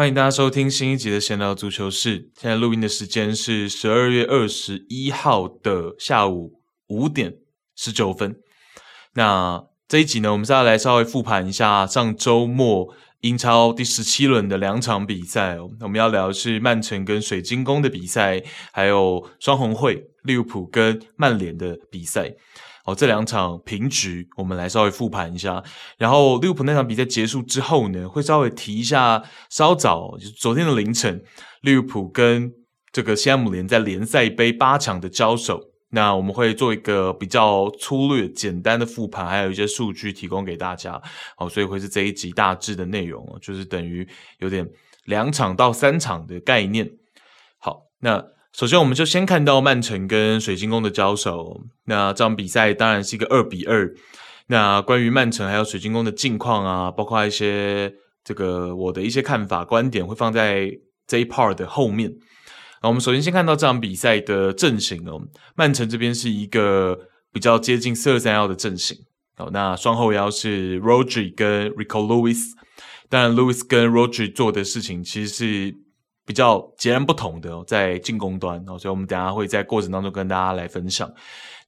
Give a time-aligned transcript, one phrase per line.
[0.00, 2.30] 欢迎大家收听新一集的闲聊足球室。
[2.40, 7.34] 现在录音的时间是十二月二十一号的下午五点
[7.76, 8.34] 十九分。
[9.12, 15.58] 那这一集呢，我们再来稍微复盘一下上周末英超第十七轮的两场比赛。
[15.60, 18.42] 我们要聊的是曼城跟水晶宫的比赛，
[18.72, 22.32] 还有双红会利物浦跟曼联的比赛。
[22.94, 25.62] 这两场平局，我们来稍微复盘一下。
[25.98, 31.22] 然后利物浦那场比赛结束之后呢，会稍微提一下稍早，就昨天的凌晨，
[31.62, 32.52] 利物浦跟
[32.92, 35.60] 这个西汉姆联在联赛杯八强的交手。
[35.90, 41.00] 那我们会做一个比较粗略、简单的复盘，还有一些数据提供给大家。
[41.36, 44.06] 好，所以会是这一集大致的内容，就是等于
[44.38, 44.68] 有点
[45.04, 46.90] 两场到三场的概念。
[47.58, 48.24] 好，那。
[48.52, 51.62] 首先，我们就先看到曼城跟水晶宫的交手。
[51.84, 53.94] 那这场比赛当然是一个二比二。
[54.48, 60.68] 那关于曼城还有水晶宫的近况啊，包括一些这个我的一些看法观点，会放在
[61.06, 62.12] 这一 part 的后面。
[62.82, 65.22] 那我们首先先看到这场比赛的阵型哦。
[65.54, 66.98] 曼城这边是一个
[67.32, 68.96] 比较接近四二三幺的阵型。
[69.36, 72.48] 好，那双后腰是 Rodri 跟 Rico Lewis。
[73.08, 75.89] 当然，Lewis 跟 Rodri 做的事情其实是。
[76.30, 81.12] 比较截然不同的，在进攻端哦，所以我们等下会在过程当中跟大家来分享。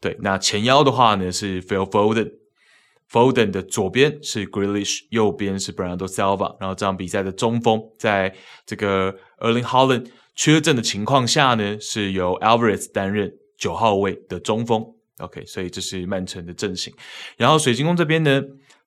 [0.01, 6.55] 对，那前腰的话呢是 Phil Foden，Foden 的左边是 Grealish，右边是 Bernardo Silva。
[6.61, 8.33] 然后这场比赛的中锋，在
[8.65, 14.87] 这个 Erling Haaland 缺阵的情况下呢，是由 Alvarez 担任九号位的中锋。
[15.19, 16.95] OK，所以这是曼城的阵型。
[17.37, 18.41] 然后水晶宫这边呢，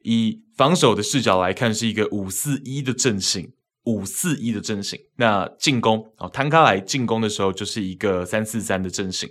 [0.04, 3.52] 以防守的视角来看，是一个五四一的阵型。
[3.86, 9.30] 五四一的阵型，那进攻哦，摊开来进攻的时候就是一个三四三的阵型，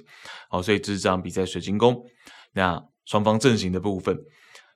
[0.49, 2.03] 好，所以这是这场比赛水晶宫
[2.55, 4.17] 那双方阵型的部分。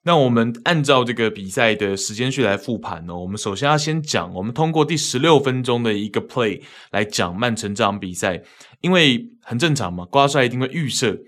[0.04, 3.18] 那我们按照这个比赛的时间序来复盘哦。
[3.18, 6.62] 我们首先要先讲，我们通过第十六分钟的一个 play
[6.92, 8.42] 来讲曼城这场比赛，
[8.80, 11.18] 因为很正常嘛，瓜帅一定会预设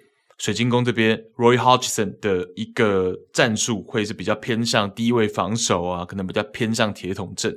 [0.40, 7.54] 水晶宫这边 Roy Hodgson 的一个战术会是比较偏向低位防守啊，可能比较偏向铁桶阵。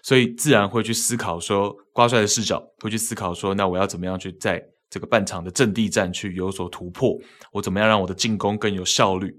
[0.00, 7.18] 所以自然会去思考说，瓜帅的视角会去思考说，那我要怎么样去在这个半场的阵地战去有所突破？
[7.50, 9.34] 我怎么样让我的进攻更有效率？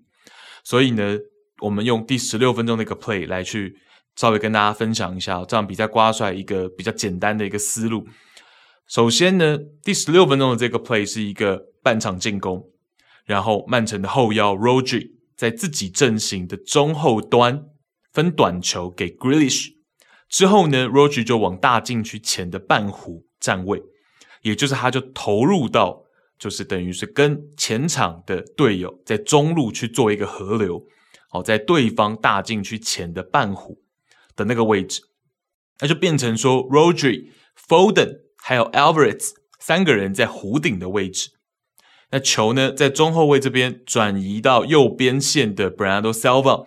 [0.66, 1.18] 所以呢，
[1.62, 3.74] 我们用第十六分钟的一个 play 来去
[4.18, 8.06] 稍微跟大家分享一下这样比赛瓜帅一个比较简单的一个思路。
[8.90, 12.62] 首先呢，第十六分钟的这个 play 是一个半场进攻，
[13.32, 17.64] 然后曼城的后腰 Rodri 在自己阵型的中后端
[18.12, 19.70] 分短球给 Grealish。
[20.28, 23.82] 之后呢，Rodri 就往大禁区前的半弧站位，
[24.42, 26.04] 也就是他就投入到，
[26.38, 30.84] 就是等于是跟前场的队友在中路去做一个合流，
[31.30, 33.78] 好，在对方大禁区前的半弧
[34.36, 35.02] 的那个位置，
[35.80, 39.30] 那就变成说 Rodri、Foden 还有 Alvarez
[39.62, 41.30] 三个人在弧顶的位置，
[42.12, 46.66] 那球呢在中后卫这边转移到右边线的 Bernardo Silva。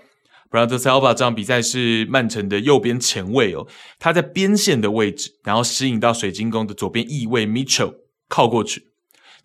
[0.50, 3.66] Bernardo Silva 这场比赛是曼城的右边前卫哦，
[3.98, 7.94] 他在边线的位置，然后吸引到水晶宫的左边翼卫 Mitchell
[8.28, 8.88] 靠过去。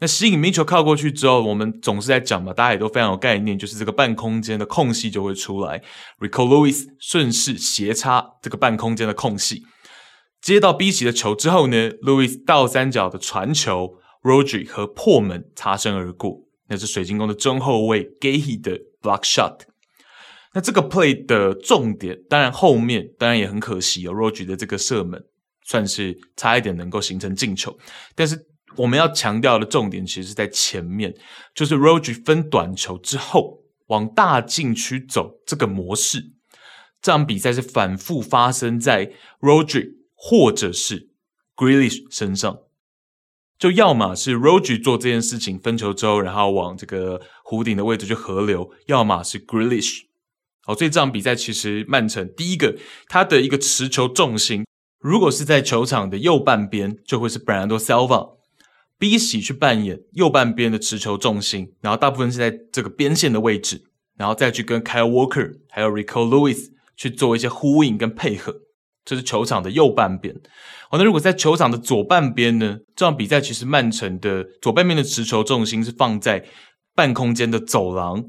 [0.02, 5.82] 那吸引 Mitchell 靠过去之后，我们总是在讲嘛，大家也都非常有概念，就是这个半空间的空隙就会出来。
[6.20, 9.64] Rico Lewis 顺势斜插这个半空间的空隙，
[10.42, 19.62] 接到 B 席的球之后呢，Lewis 倒三角的传球，Rodri 和破门擦身而过，那是水晶宫的中后卫 Guehi 的 block shot。
[20.54, 25.24] 那这个 play 的重点，当然后面当然也很可惜哦，Rodri 的这个射门
[25.66, 27.78] 算是差一点能够形成进球，
[28.16, 31.14] 但是我们要强调的重点其实是在前面，
[31.54, 36.20] 就是 Rodri 分短球之后往大禁区走这个模式，
[37.00, 41.12] 这场比赛是反复发生在 Rodri 或者是
[41.56, 42.58] Grealish 身上，
[43.60, 50.04] 就要么是 Rodri 做这件事情分球之后，然后往这个弧顶的位置去合流，要么是 Grealish。
[50.64, 52.78] 好，所以这场比赛其实曼城第一个
[53.10, 54.66] 他的一个持球重心，
[55.00, 58.38] 如果是在球场的右半边，就会是 Bernardo Silva
[58.98, 63.84] B 席去扮演右半边的持球重心，然后大部分是在这个边线的位置，
[64.16, 68.56] 然后再去跟 Kyle Walker 还有 Rico Lewis 去做一些呼应跟配合，
[69.04, 70.36] 这是球场的右半边。
[70.90, 72.80] 好，那如果在球场的左半边呢？
[72.96, 76.46] 这场比赛其实曼城的左半边的持球重心是放在
[76.94, 78.26] 半空间的走廊。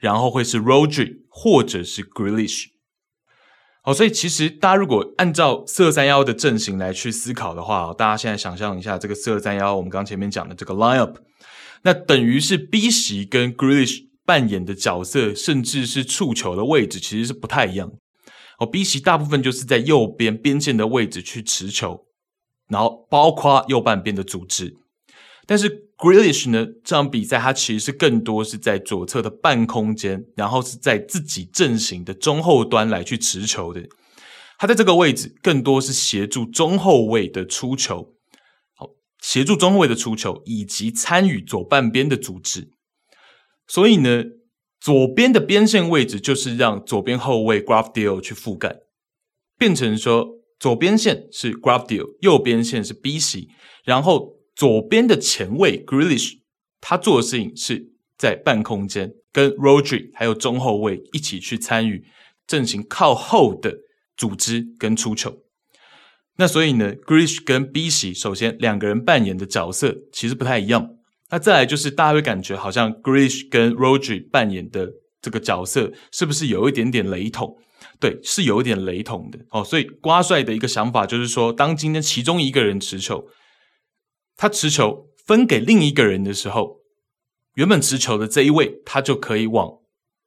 [0.00, 2.64] 然后会是 Rodri 或者是 Grealish，
[3.82, 11.14] 好，所以其实大家如果按照四二三幺的阵型来去思考的话，大家现在想象一下这个四二三幺，我们刚前面讲的这个 lineup，
[11.84, 17.90] 那等于是 B 席跟 Grealish 扮演的角色，甚至是触球的位置，其实是不太一样。
[18.58, 22.06] 哦，B 席大部分就是在右边边线的位置去持球，
[22.68, 24.76] 然后包括右半边的组织。
[25.46, 33.82] 但是 Grealish 呢，这场比赛他其实是更多是在左侧的半空间，然后是在自己阵型的中后端来去持球的。
[34.58, 38.14] 他在这个位置更多是协助中后卫的出球，
[38.74, 38.90] 好，
[39.20, 42.70] 协助中后卫的出球以及参与左半边的组织。
[43.66, 44.24] 所以呢，
[44.84, 48.80] 左边的边线位置就是让左边后卫 Gvardiol 去覆盖，
[49.58, 50.28] 变成说
[50.60, 53.48] 左边线是 Gvardiol，右边线是 B 席，
[53.84, 54.34] 然后。
[54.56, 56.34] 左边的前卫 Grealish，
[56.80, 62.04] 他做的事情是在半空间跟 Rodri 还有中后卫一起去参与
[62.46, 63.78] 阵型靠后的
[64.16, 65.38] 组织跟出球。
[66.36, 70.88] 那所以呢，Grealish 跟 B 席首先两个人扮演的角色其实不太一样。
[71.30, 74.88] 那再来就是大家会感觉好像 g r i s h 跟 Rodri 扮演的
[75.20, 77.56] 这个角色是不是有一点点雷同？
[77.98, 79.64] 对，是有一点雷同的哦。
[79.64, 83.28] 所以瓜帅的一个想法就是说，当今天其中一个人持球。
[84.36, 86.80] 他持球分给另一个人的时候，
[87.54, 89.78] 原本持球的这一位，他就可以往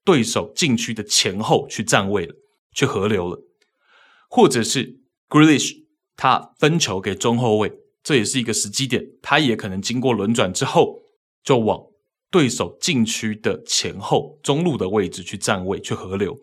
[0.05, 2.33] 对手禁区的前后去站位了，
[2.73, 3.38] 去合流了。
[4.29, 5.85] 或者是 g r i s h
[6.15, 7.71] 他分球给中后卫，
[8.07, 11.01] 这也是一个时机点，他也可能经过轮转之后，
[11.44, 11.77] 就往
[12.31, 16.38] 对手禁区的前后中路的位置去站位，去合流。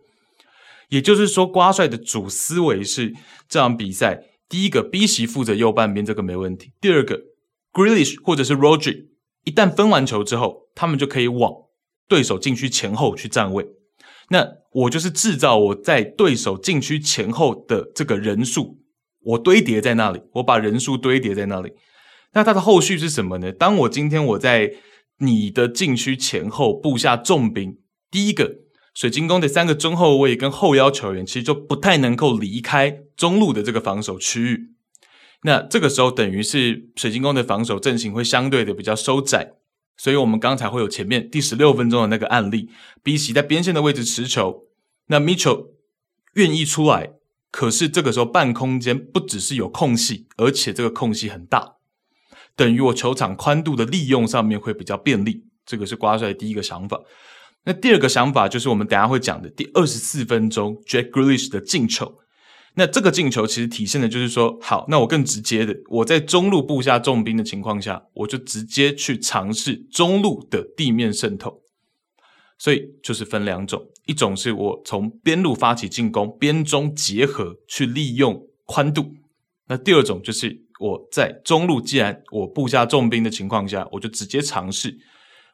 [0.91, 3.15] 也就是说，瓜帅的主思维是
[3.49, 6.73] 这场比赛，第一个 B 席负责右半边，这个没问题。
[6.83, 7.19] 第二个。
[7.73, 9.07] Grealish 或者是 Rodri
[9.45, 11.51] 一旦分完球之后，他们就可以往
[12.07, 13.67] 对手禁区前后去站位。
[14.29, 18.79] 那我就是制造我在对手禁区前后的这个人数，
[19.25, 21.73] 我堆叠在那里，我把人数堆叠在那里。
[22.33, 23.53] 那它的后续是什么呢？
[23.53, 24.73] 当我今天我在
[25.19, 27.79] 你的禁区前后布下重兵，
[28.11, 28.57] 第一个
[28.93, 34.71] 水晶宫的三个中后卫跟后腰球员其实就不太能够离开中路的这个防守区域。
[35.43, 39.53] 那这个时候等于是水晶宫的防守阵型会相对的比较收窄，
[39.97, 42.71] 所以我们刚才会有前面第十六分钟的那个案例
[43.03, 44.65] ，B 席在边线的位置持球，
[45.09, 45.67] 那 Mitchell
[46.35, 47.11] 愿意出来，
[47.55, 51.75] 可是这个时候半空间不只是有空隙，而且这个空隙很大，
[52.57, 57.01] 等于我球场宽度的利用上面会比较便利，这个是瓜帅第一个想法。
[57.65, 62.19] 那第二个想法就是我们等下会讲的第二十四分钟 Jack Grealish 的进球。
[62.75, 71.61] 那这个进球其实体现的就是说，好，那我更直接的，我在中路布下重兵的情况下，我就直接去尝试中路的地面渗透。
[72.59, 79.15] 所以就是分两种，一种是我从边路发起进攻，边中结合去利用宽度；
[79.69, 84.99] 那第二种就是我在中路，既然我布下重兵的情况下，我就直接尝试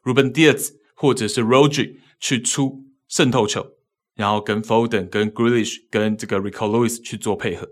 [0.05, 3.73] Ruben Diaz 或者是 Rodri 去出渗透球。
[4.17, 7.67] 然后跟 Foden、跟 Grealish、跟这个 Rico Lewis 去做配合，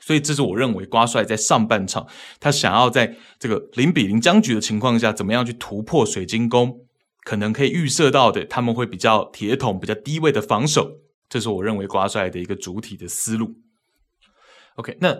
[0.00, 2.06] 所以这是我认为瓜帅在上半场
[2.38, 6.80] 他想要在这个零比零僵局的情况下，怎么样去突破水晶宫，
[7.24, 10.98] 可能可以预设到的他们会比较铁桶、比较低位的防守，
[11.28, 13.54] 这是我认为瓜帅的一个主体的思路。
[14.76, 15.16] OK，那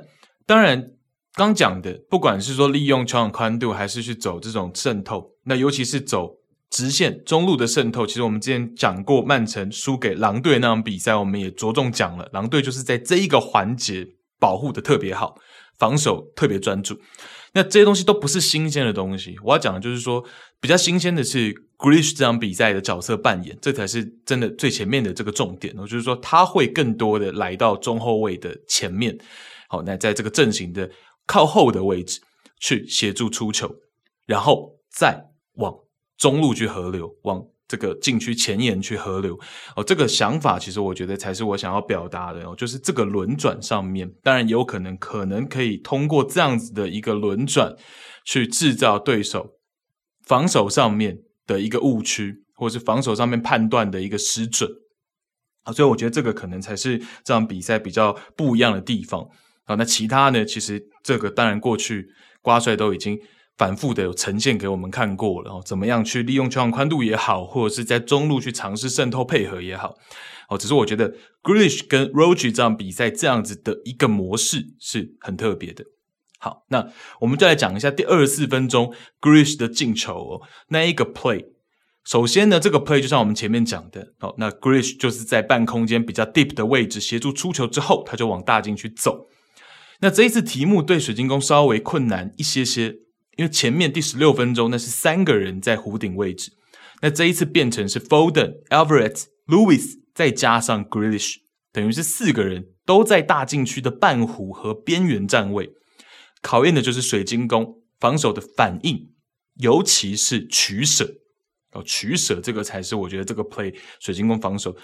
[0.47, 0.92] 当然
[1.35, 6.38] 刚讲的，不管是说利用球场宽度，还是去走这种渗透，那尤其是走。
[6.71, 14.07] 直线中路的渗透，其实我们之前讲过，曼城输给狼队那场比赛，我们也着重讲了，狼队就是在这一个环节
[14.38, 15.35] 保护的特别好，
[15.80, 16.97] 防守特别专注。
[17.52, 20.25] 那这些东西都不是新鲜的东西，我要讲的就是说，
[20.61, 25.75] 比较新鲜的是 Grish 这场比赛的角色扮演，这才是真的最前面的这个重点。
[25.76, 29.19] 我就是说，他会更多的来到中后卫的前面，
[29.69, 30.90] 好，那在这个阵型的
[31.26, 32.21] 靠后的位置
[32.59, 33.75] 去协助出球，
[34.26, 35.75] 然后再往。
[36.21, 39.38] 中路去合流，往这个禁区前沿去合流
[39.76, 47.72] 哦，这个想法其实我觉得才是我想要表达的哦，就是这个轮转上面，当然有可能可能可以通过这样子的一个轮转，
[48.26, 49.50] 去制造对手
[50.26, 54.68] 防守上面的一个误区，或者是防守上面判断的一个失准
[55.62, 59.24] 啊，所以我觉得这个可能才是这场比赛比较不一样的地方
[59.66, 59.76] 啊。
[59.76, 62.04] 那其他呢，其实这个当然过去
[62.42, 63.16] 瓜帅都已经。
[63.60, 69.96] 反复的有呈现给我们看过了，哦，怎么样去利用球场宽度也好，或者是在中路去尝试渗透配合也好，
[70.48, 71.12] 哦，只是我觉得
[71.42, 75.84] Grish 跟 Rodri 这场比赛这样子的一个模式是很特别的。
[76.38, 76.88] 好，那
[77.20, 81.44] 我们再来讲一下第二十四分钟 Grish 的进球哦，那一个 play。
[82.02, 89.26] 首先呢，这个 play 就像我们前面讲的，哦，那 Grish 就是在半空间比较 deep 的位置协助出球之后，他就往大禁区走。
[90.00, 92.96] 那这一次题目对水晶宫稍微困难一些些。
[93.40, 96.52] 因为前面第十六分钟那是三个人在弧顶位置，
[97.00, 101.37] 那这一次变成是 Foden、Alvarez、Lewis 再加上 Grealish，
[101.73, 105.70] 等于是四个人都在大禁区的半弧和边缘站位，
[106.42, 109.11] 考验的就是水晶宫防守的反应，
[109.54, 111.14] 尤其是取舍。
[111.73, 114.76] 哦，取舍这个才是我觉得这个 play 水晶宫防守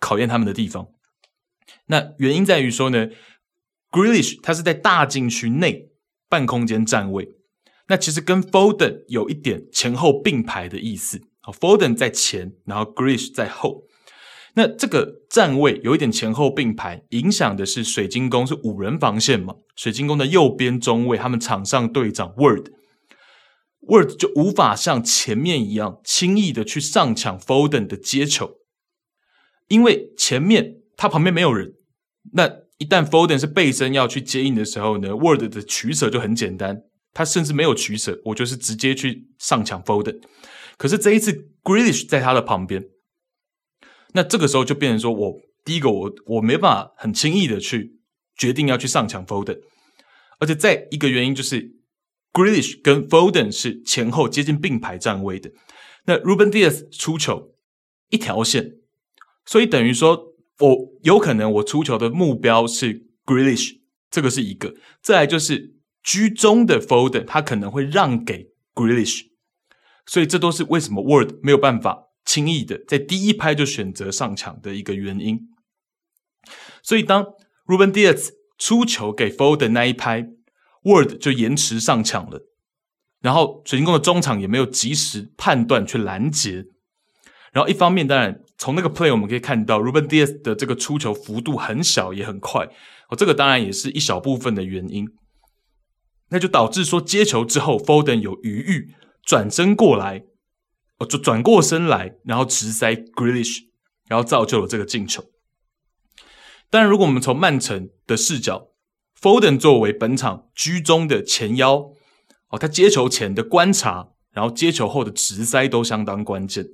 [0.00, 0.86] 考验他们的地方。
[1.88, 3.08] 那原因在于说呢
[3.90, 5.90] ，Grealish 他是在大禁区内
[6.26, 7.28] 半空间站位，
[7.88, 11.20] 那其实跟 Foden 有一点前后并排的意思。
[11.46, 13.84] 哦，Foden 在前，然后 g r i s h 在后。
[14.54, 19.54] 那这个站位有一点前后并排，影响的是水晶宫是五人防线嘛？
[19.76, 28.56] 水晶宫的右边中卫，他们场上队长 Word，Word 就无法像前面一样轻易的去上抢 Foden 的接球，
[29.68, 31.74] 因为前面他旁边没有人。
[32.32, 36.82] 那一旦 Foden 是背身要去接应的时候呢，Word 的取舍就很简单，
[37.18, 40.20] 他甚至没有取舍，我就是直接去上抢 Foden。
[40.76, 41.32] 可是这一次
[41.64, 42.90] Grealish 在他的旁边。
[44.12, 47.98] 那这个时候就变成说，我第一个我我没办法很轻易的去
[48.36, 49.58] 决定要去上抢 Foden，
[50.38, 51.74] 而且再一个原因就是
[52.32, 55.50] Grealish 跟 Foden 是前后接近并排站位的，
[56.06, 57.56] 那 Ruben Dias 出球
[58.10, 58.76] 一条线，
[59.44, 65.77] 所以等于说我有可能我出球的目标是 Grealish，这个是一个，再来就是
[66.08, 69.26] 居中的 Foden 他可能会让给 Grealish，
[70.06, 72.06] 所以这都是为什么 Word 没有办法。
[72.24, 75.48] 轻易的在第一拍就选择上抢的一个原因，
[76.82, 77.24] 所以当
[77.66, 80.28] Ruben Diaz 出球给 Foden 那一拍
[80.82, 82.46] ，Word 就延迟上抢了，
[83.20, 86.66] 然后水晶宫的中场也没有及时判断去拦截，
[87.52, 92.66] 然后一方面当然从那个 play 我们可以看到 Ruben Diaz 的这个出球幅度很小也很快，
[93.08, 95.08] 哦，这个当然也是一小部分的原因，
[96.30, 100.24] 那就导致说接球之后 Foden 有余裕转身过来。
[100.98, 103.66] 哦，就转过身来，然后直塞 Grealish，
[104.08, 105.24] 然后造就了这个进球。
[106.70, 108.70] 当然，如果我们从曼城的视角
[109.20, 111.92] ，Foden 作为本场居中的前腰，
[112.48, 116.66] 哦，他接球前的观察，然后接球后的直塞都相当关键。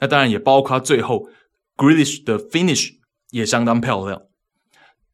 [0.00, 1.28] 那当然也包括最后
[1.76, 2.92] Grealish 的 finish
[3.32, 4.22] 也相当漂亮。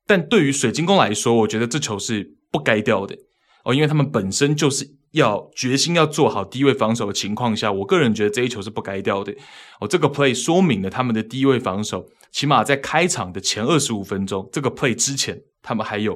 [0.07, 3.19] 但对于水晶宫来说，我觉得这球是不该掉的
[3.65, 4.97] 哦，因为他们本身就是。
[5.13, 9.35] 要决心要做好低位防守的情况下，我个人觉得这一球是不该掉的。
[9.81, 16.15] 哦，这个 play 说明了他们的低位防守，起码在开场的前二十五分钟，这个 play 之前，他们还有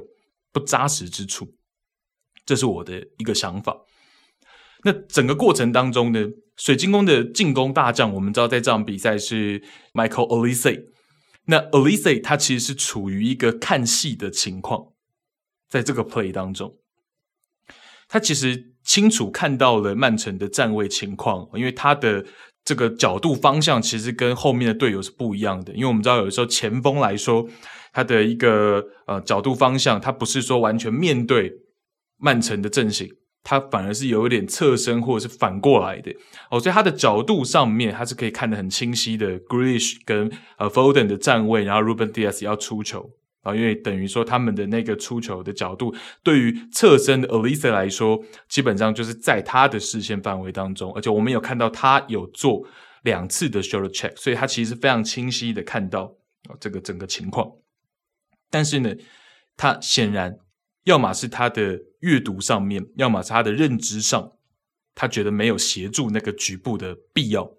[0.53, 1.55] 不扎实之处。
[2.45, 3.75] 这是我的一个想法。
[4.85, 9.63] 那整个过程当中呢，水晶宫的进攻大将，我们知道在这场比赛是
[9.95, 10.85] Michael Olise。
[11.47, 14.89] 那 Olise 他其实是处于一个看戏的情况，
[15.71, 16.77] 在这个 play 当中，
[18.13, 18.69] 他其实。
[18.85, 22.25] 清楚看到了曼城的站位情况，因为他的
[22.65, 25.73] 这个角度方向其实跟后面的队友是不一样的。
[25.73, 27.47] 因为我们知道，有的时候前锋来说，
[27.93, 31.53] 他的一个呃角度方向，他不是说完全面对
[32.19, 33.09] 曼城的阵型，
[33.45, 36.13] 他反而是有一点侧身或者是反过来的
[36.51, 39.39] 哦，所以他的角度上面，他是可以看得很清晰的。
[39.43, 40.29] Grealish 跟
[40.59, 43.13] 呃 Foden 的站位，然后 Ruben Dias 要出球。
[43.43, 52.65] 啊，因为等于说他们的那个出球的角度，对于侧身的 Olise 来说，基本上就是在他的视线范围当中，而且我们有看到他有做
[53.03, 56.15] 两次的 shoulder check，所以他其实非常清晰的看到
[56.61, 57.51] 这个整个情况。
[58.49, 58.95] 但是呢，
[59.57, 60.39] 他显然
[60.85, 64.33] 要么是他的阅读上面，要么是他的认知上，
[64.95, 67.53] 他觉得没有协助那个局部的必要，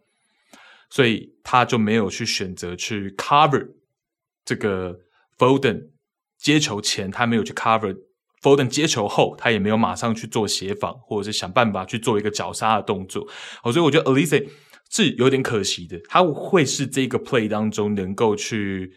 [0.89, 3.71] 所以他就没有去选择去 cover
[4.45, 5.01] 这个。
[5.43, 5.89] Foden
[6.37, 13.27] 接球前他没有去 cover，Foden 接球后他也没有马上去做协防，或者是想办法去做一个绞杀的动作。
[13.61, 14.49] 哦，所以我觉得 a l i s e
[14.89, 18.93] 是有点可惜的，他会是这个 play 当中能够去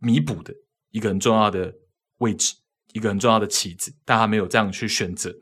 [0.00, 0.52] 弥补的
[0.90, 1.72] 一个很重要的
[2.18, 2.54] 位置，
[2.92, 5.32] 一个很重要的棋子，但他没有这样去选择。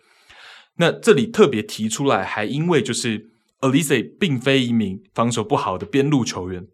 [0.76, 3.30] 那这里特别提出来，还因为就是
[3.60, 6.66] a l i s e 并非一名防守不好的边路球员，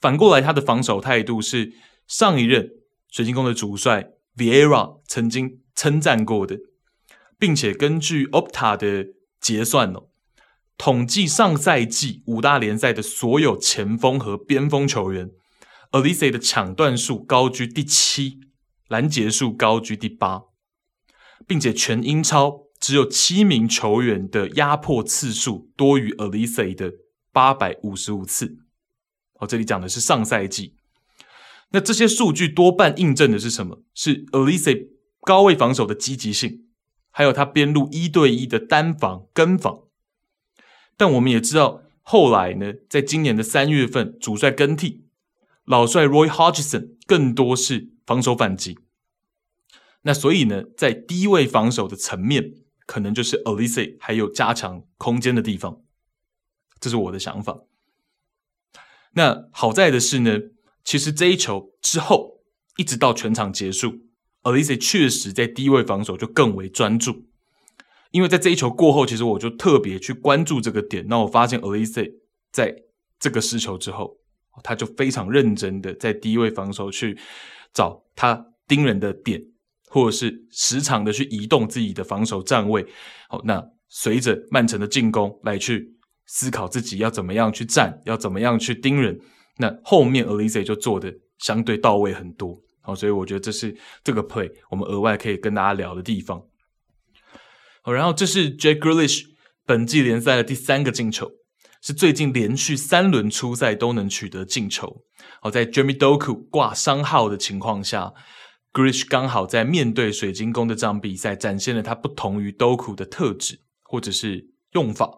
[0.00, 1.74] 反过来他的防守态度是。
[2.08, 2.70] 上一任
[3.10, 6.58] 水晶宫的主帅 Viera 曾经称赞过的，
[7.38, 10.08] 并且根据 Opta 的结算哦，
[10.78, 15.30] 统计上赛季五大联赛的所有前锋和边锋球员
[15.90, 18.40] ，Alise 的抢断数高居第七，
[18.88, 20.44] 拦截数高居第八，
[21.46, 26.94] 并且全英超只有七名球员的压迫次数多于 Alise 的
[27.32, 28.56] 八百五十五次。
[29.34, 30.77] 哦，这里讲的是上赛季。
[31.70, 33.82] 那这些数据多半印证的是什么？
[33.94, 34.88] 是 Olise
[35.20, 36.66] 高位防守的积极性，
[37.10, 39.84] 还有他边路一对一的单防跟防。
[40.96, 45.04] 但我们也知道，后来呢，在今年的三月份，主帅更替
[45.64, 48.78] 老帅 Roy Hodgson 更多是防守反击。
[50.02, 52.54] 那所以呢，在低位防守的层面，
[52.86, 55.82] 可能就是 Olise 还有加强空间的地方，
[56.80, 57.64] 这是我的想法。
[59.12, 60.38] 那好在的是呢，
[60.88, 62.40] 其实这一球之后，
[62.78, 63.92] 一直到全场结束
[64.44, 67.26] ，Olise 确实在低位防守就更为专注。
[68.10, 71.04] 因为在这一球过后，其实我就特别去关注这个点。
[71.06, 72.10] 那我发现 Olise
[72.50, 72.74] 在
[73.20, 74.16] 这个失球之后，
[74.64, 77.18] 他就非常认真的在低位防守去
[77.74, 79.42] 找他盯人的点，
[79.90, 82.86] 或者是时常的去移动自己的防守站位。
[83.28, 89.20] 好，那随着曼城的进攻来去思考自己要怎么样去站，要怎么样去盯人。
[89.58, 92.58] 那后面 Elise 就做的相对到位很多。
[92.80, 96.42] 好，所以我觉得这是这个 play 我们额外可以跟大家聊的地方。
[97.82, 99.24] 好，然后这是 Jack Grealish
[99.66, 101.30] 本季联赛的第三个进球，
[101.82, 105.02] 是最近连续三轮出赛都能取得进球。
[105.42, 108.14] 好，在 Jeremy Doku 挂伤号的情况下
[108.72, 115.10] ，Grealish 刚好在面对水晶宫的这场比赛，展现了他不同于 Doku 的特质或者是用法。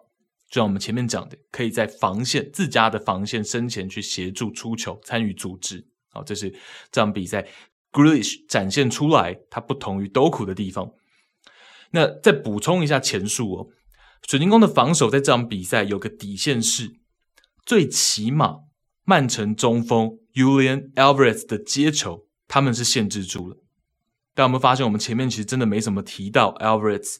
[0.51, 5.87] 就像我们前面讲的，可以在防线自家的防线身前去协助出球，参与组织。
[6.09, 6.51] 好，这是
[6.91, 7.47] 这场比赛
[7.93, 10.91] Grealish 展现出来他不同于 Doku 的地方。
[11.91, 13.67] 那再补充一下前述哦，
[14.27, 16.97] 水晶宫的防守在这场比赛有个底线是，
[17.65, 18.59] 最起码
[19.05, 23.55] 曼城中锋 Julian Alvarez 的接球，他们是限制住了。
[24.33, 27.17] 但我们发现，我们前面其实真的没什么提到 Alvarez，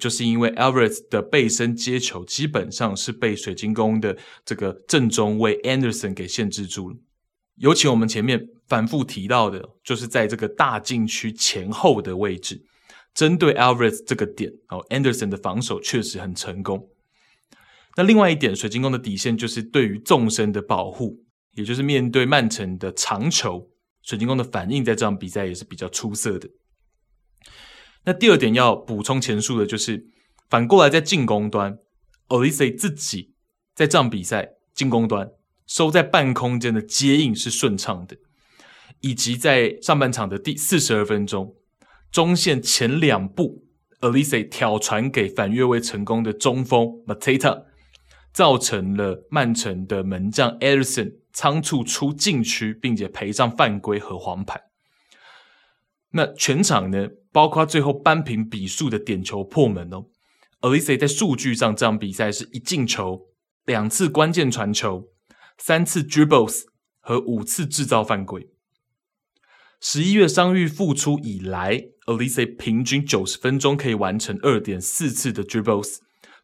[0.00, 6.96] 就是因为 Alvarez 的背身接球基本上是被水晶宫的这个正中卫 Anderson 给限制住了。
[7.56, 12.62] 尤其我们前面反复提到的，就是在这个大禁区前后的位置。
[13.14, 16.90] 针对 Alvarez 这个点，哦，Anderson 的防守确实很成功。
[17.96, 23.70] 那另外一点，水晶宫的底线就是对于纵深的保护，也就是面对曼城的长球，
[24.02, 26.46] 水晶宫的反应在这场比赛也是比较出色的。
[28.06, 30.06] 那第二点要补充前述的就是，
[30.48, 31.76] 反过来在进攻端
[32.28, 33.34] ，Olise 自己
[33.74, 35.30] 在这场比赛进攻端
[35.66, 38.16] 收在半空间的接应是顺畅的，
[39.00, 41.56] 以及在上半场的第四十二分钟。
[42.12, 43.64] 中线前两步
[44.00, 47.64] ，Olise 挑传给反越位成功的中锋 Mateta，
[48.32, 54.60] 造成了曼城的门将 Edison 仓促出禁区，并且赔上犯规和黄牌。
[56.16, 60.06] 那全场呢，包括最后扳平比数的点球破门哦
[60.62, 63.26] ，Olise 在数据上这场比赛是一进球、
[63.66, 65.10] 两次关键传球、
[65.58, 66.62] 三次 dribbles
[67.00, 68.48] 和五次制造犯规。
[69.78, 71.90] 十一月伤愈复出以来。
[72.06, 75.96] Olise 平均九十分钟可以完成二点四次的 dribbles，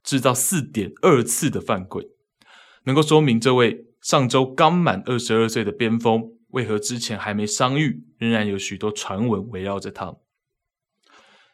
[0.02, 2.04] 制造四点二次的犯规，
[2.84, 10.16] 能够说明这位上周刚满二十二岁的边锋为何之前还没伤愈，仍然有许多传闻围绕着他。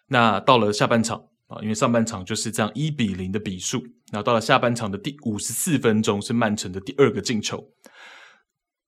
[0.06, 3.80] 那到了下半场啊，因为上半场就是这样一比零的比数，
[4.12, 7.72] 然后到了下半场的第五十四分钟是曼城的第二个进球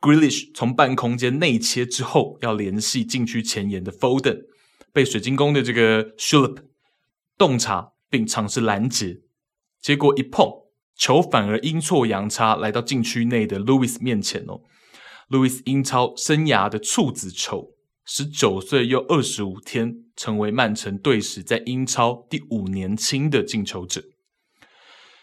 [0.01, 4.47] ，Grealish 从半空间内切之后要联系禁区前沿的 Foden。
[4.93, 6.65] 被水晶宫的这个 Schlupp
[7.39, 9.21] 洞察并尝试拦截，
[9.81, 10.51] 结果一碰
[10.97, 14.63] 球反而阴错阳差来到禁区内的 Lewis 面前哦。
[15.31, 17.71] 路易斯英超生涯的处子球，
[18.05, 24.03] 十九岁又二十五天，成为曼城队史在英超第五年轻的进球者。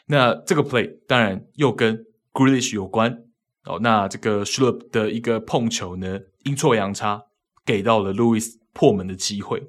[0.08, 3.26] 那这个 play 当然又跟 Grealish 有关
[3.66, 3.80] 哦。
[3.82, 7.26] 那这个 Schlupp 的一个碰球呢，阴错阳差
[7.64, 8.56] 给到了 Lewis。
[8.78, 9.64] 破门的机会。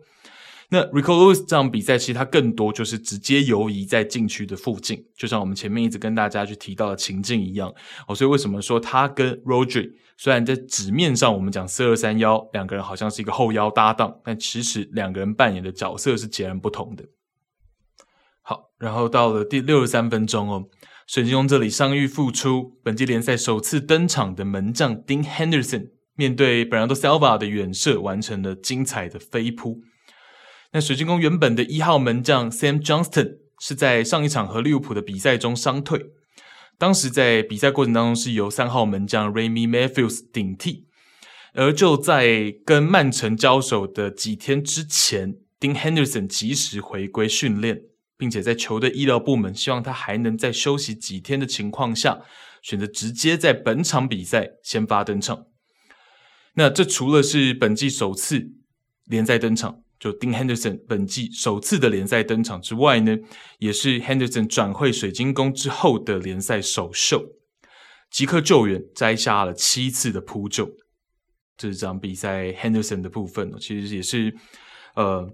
[0.70, 7.72] 那 Rico Lewis 这场比赛其实他更多就是直接游移在禁区的附近，就像我们前面一直跟大家去提到的情境一样。
[8.07, 17.04] 哦，所以为什么说他跟 Rodri 虽然在纸面上我们讲四二三幺两个人好像是一个后腰搭档，但其实两个人扮演的角色是截然不同的。
[18.42, 20.64] 好，然后到了第六十三分钟哦，
[21.07, 25.92] 水晶宫这里伤愈复出，本季联赛首次登场的门将 Dean Henderson。
[26.14, 29.81] 面对本拉多·塞尔瓦的远射，完成了精彩的飞扑。
[30.72, 36.07] 那水晶宫原本的一号门将 Sam Johnston 是在上一场和利物浦的比赛中伤退，
[36.76, 40.87] 当时在比赛过程当中是由三号门将 Remy Matthews 顶替。
[41.54, 47.81] 而就在跟曼城交手的几天之前，Dean Henderson 及时回归训练，
[48.18, 52.20] 并且在球队医疗部门希望他还能再休息几天的情况下，
[52.62, 55.46] 选择直接在本场比赛先发登场。
[56.54, 58.50] 那这除了是本季首次
[59.07, 63.16] 联赛登场，就 Dean Henderson 本季首次的联赛登场之外呢，
[63.58, 67.24] 也是 Henderson 转会水晶宫之后的联赛首秀。
[68.11, 70.70] 即刻救援摘下了七次的扑救。
[71.56, 74.34] 这是这场比赛 Henderson 的部分，其实也是
[74.94, 75.28] 呃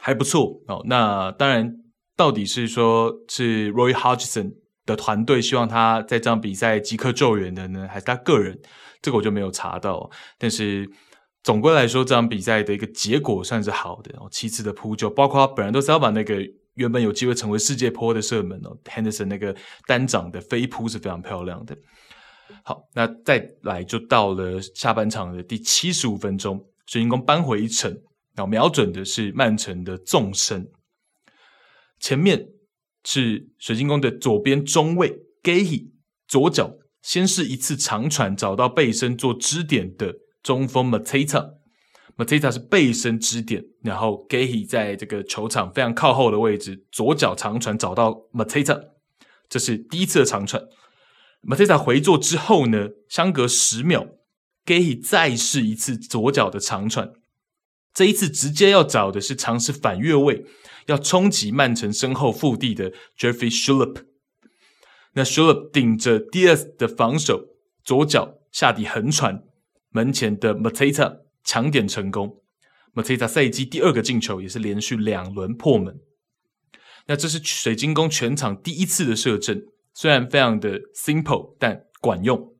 [0.00, 0.82] 还不错哦。
[0.86, 1.74] 那当然，
[2.16, 4.54] 到底是说是 Roy Hodgson
[4.86, 8.58] 的团队希望他在这场比赛即刻救援的呢，还是他个人？
[9.02, 10.08] 这个我就没有查到。
[10.38, 10.88] 但是
[11.42, 14.28] 总归来说，这场比赛的一个结果算是好的哦。
[14.30, 16.36] 七次的扑救，包括他本来都是要把那个
[16.74, 21.76] 原本有机会成为世界波的射门哦，Henderson 那个单掌的飞扑是非常漂亮的。
[22.64, 27.90] 好，那再来就到了下半场的第七十五分钟，水晶宫扳回一城，
[28.34, 30.66] 然后瞄准的是曼城的纵深。
[32.00, 32.46] 前面
[33.04, 35.90] 是水晶宫的左边中卫 Guéhi，
[36.26, 40.14] 左脚先是一次长传找到背身做支点的
[40.48, 48.82] 中锋 Mateta，Mateta 是背身支点，然后 Guéhi 在这个球场非常靠后的位置，左脚长传找到 Mateta，
[49.50, 50.62] 这是第一次的长传。
[51.42, 54.06] 马特萨回做之后呢，相隔十秒
[54.64, 57.12] ，Guéhi 再试一次左脚的长传，
[57.92, 60.46] 这一次直接要找的是尝试反越位，
[60.86, 64.04] 要冲击曼城身后腹地的 Jeffrey Schlupp。
[65.12, 67.48] 那 Schlupp 顶着 Diaz 的防守，
[67.84, 69.42] 左脚下底横传，
[69.90, 72.42] 门前的马特萨抢点成功。
[72.92, 76.00] 马特萨赛季第二个进球，也是连续两轮破门。
[77.06, 79.62] 那这是水晶宫全场第一次的射正。
[79.94, 82.54] 虽然非常的 simple，但管用。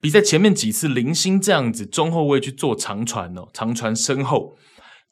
[0.00, 4.58] 比赛前面几次零星这样子中后卫去做长传哦，长传身后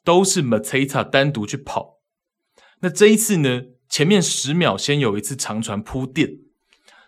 [0.03, 2.01] 都是 Mateta 单独去跑。
[2.81, 6.39] 那这一次呢，前面十秒先有一次长传铺垫，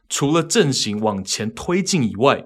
[0.10, 2.46] 除了阵型往前推进以外，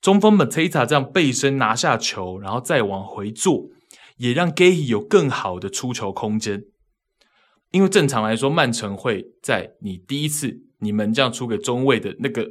[0.00, 3.70] 中锋 Mateta 这样背身拿下球，然后再往回做，
[4.16, 6.64] 也让 g a y 有更好的出球空间。
[7.70, 10.62] 因为正常来说，曼城会在你第一次。
[10.78, 12.46] 你们这样出给中卫的那个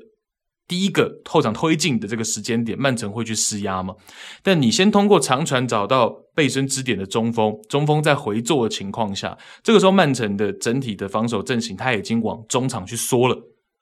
[0.68, 3.94] 第一个后场推进的这个时间点，曼城会去施压吗？
[4.42, 13.40] 但你先通过长传找到背身支点的中锋，中锋在回做的情况下，这个时候曼城的整体的防守阵型他已经往中场去缩了，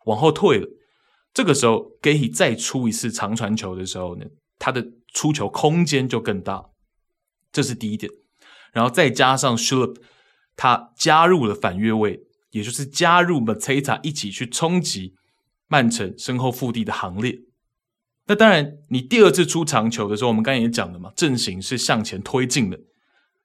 [0.08, 0.68] 往后退了。
[1.34, 4.26] 这个时候 Guéhi 再出一次长传球的时候呢，
[4.60, 6.64] 他的出球空间就更大，
[7.52, 8.12] 这是第一点。
[8.72, 9.98] 然后再加上 Schlupp
[10.56, 12.22] 他加入了反越位。
[12.54, 15.16] 也就是加入 Mateta 一起去冲击
[15.68, 17.40] 曼城身后腹地的行列。
[18.28, 22.80] 那当然，你第二次出长球的时候，我们刚才也讲了嘛，阵型是向前推进的，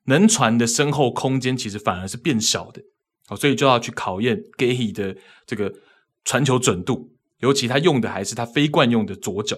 [0.04, 2.82] 能传的身后空间其实反而是变小的。
[3.26, 5.72] 好，所以就要去考验 Guéhi 的这个
[6.26, 9.56] 传球准度，尤其他用的还是他非惯用的左脚。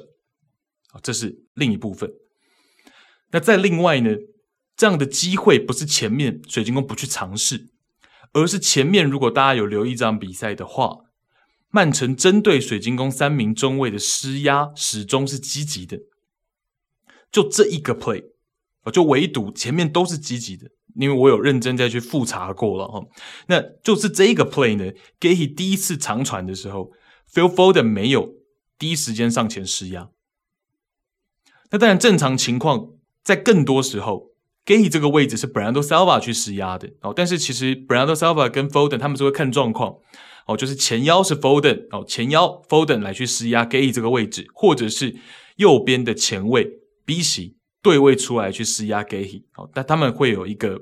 [0.89, 2.11] 好，这是另一部分。
[3.31, 4.17] 那再另外呢，
[4.77, 7.69] 这样的机会不是前面水晶宫不去尝试。
[8.33, 10.99] 而是前面，如果大家有留意这场比赛的话，
[11.71, 15.99] 曼城针对水晶宫三名中卫的施压始终是积极的。
[17.33, 18.23] 就这一个 play，
[18.93, 23.05] 就唯独前面都是积极的，因为我有认真再去复查过了哈。
[23.49, 26.93] 那就是这一个 play 呢，Guéhi 第一次长传的时候
[27.33, 28.35] ，Phil Foden 没有
[28.79, 30.11] 第一时间上前施压。
[31.71, 32.91] 那当然，正常情况
[33.23, 34.31] 在更多时候。
[34.67, 39.97] Guéhi 这个位置是 Brando Silva 去施压的哦，但是其实 Brando Silva 跟 Foden 他们是会看状况
[40.47, 45.17] 哦，就是前腰是 Foden 哦，前腰 Foden 来去施压 Guéhi 这个位置，或者是
[45.57, 46.71] 右边的前卫
[47.05, 50.79] B 席对位出来去施压 Guéhi 哦，但他们会有一个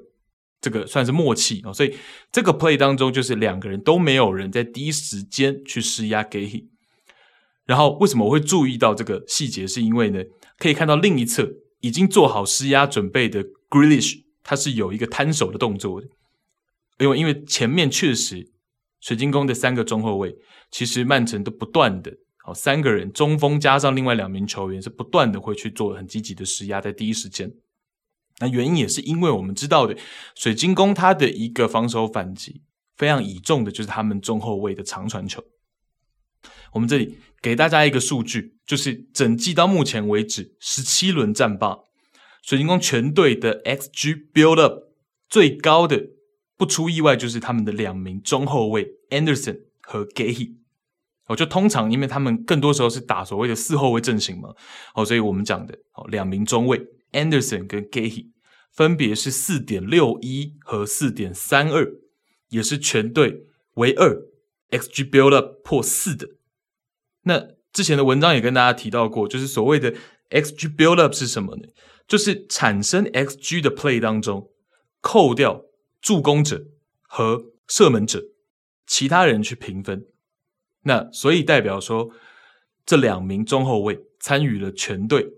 [0.60, 1.94] 这个算是默契哦，所以
[2.32, 6.66] 这个 play 当中就是两个人都没有人在第一时间去施压 Guéhi，
[7.66, 9.66] 然后为什么我会注意到这个细节？
[9.66, 10.22] 是因为呢，
[10.58, 11.48] 可以看到另一侧
[11.80, 13.44] 已经做好施压准备的。
[13.70, 16.06] Grealish 他是有一个摊手的动作的，
[16.98, 18.50] 因为因为前面确实
[18.98, 20.34] 水晶宫的三个中后卫，
[20.70, 22.10] 其实曼城都不断的，
[22.42, 27.52] 好三个人中锋加上另外两名球员是不断的会去做很积极的施压，在第一时间。
[28.40, 29.96] 那原因也是因为我们知道的，
[30.34, 32.62] 水晶宫它的一个防守反击
[32.96, 35.44] 非常倚重的就是他们中后卫的长传球。
[36.72, 41.78] 我们这里给大家一个数据，就是整季到目前为止十七轮战罢。
[42.42, 44.84] 水晶宫全队的 XG build up
[45.28, 46.10] 最高的，
[46.56, 50.54] 不出意外就是他们的两名中后卫 Anderson 和 Guéhi。
[51.26, 54.54] 哦，就通常因为他们更多时候是打所谓的四后卫阵型嘛，
[54.94, 56.80] 哦，所以我们讲的哦两名中卫
[57.12, 58.28] Anderson 跟 Guéhi
[58.72, 61.90] 分别是四点六一和四点三二，
[62.48, 64.26] 也是全队唯二
[64.70, 66.28] XG build up 破四的。
[67.22, 69.94] 那之前的文章也跟大家提到过，就是所谓的
[70.30, 71.68] XG build up 是什么呢？
[72.06, 74.50] 就是产生 XG 的 play 当中，
[75.00, 75.64] 扣掉
[76.00, 76.66] 助攻者
[77.02, 78.22] 和射门者，
[78.86, 80.06] 其他人去评分。
[80.84, 82.10] 那所以代表说，
[82.86, 85.34] 这两名中后卫参与了全队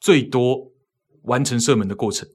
[0.00, 0.72] 最多
[1.28, 2.28] 完成射门的过程，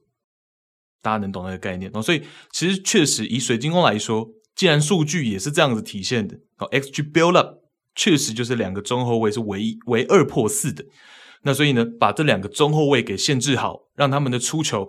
[1.02, 2.00] 大家能懂那个概念哦。
[2.00, 7.58] 所以其实确实以水晶宫来说，既然数据也是这样子体现的哦，XG build up
[7.94, 10.84] 确实就是两个中后卫是唯一唯二破四的。
[11.42, 14.88] 那所以呢，把这两个中后卫给限制好，让他们的出球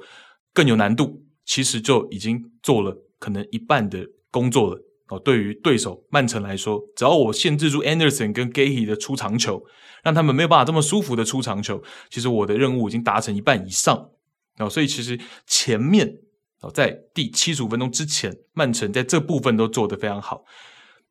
[0.53, 4.81] 更有难度，其实就已经做了可能一半的工作了。
[5.07, 9.63] 哦，对于对手曼城来说，只要我限制住 Anderson 跟 Guehi 的出场球，
[10.03, 14.09] 让他们没有办法这么舒服的出场球，其实我的任务已经达成一半以上。
[14.57, 16.17] 哦，所以其实前面
[16.61, 20.43] 哦，在第七十五分钟之前，曼城在这部分都做得非常好。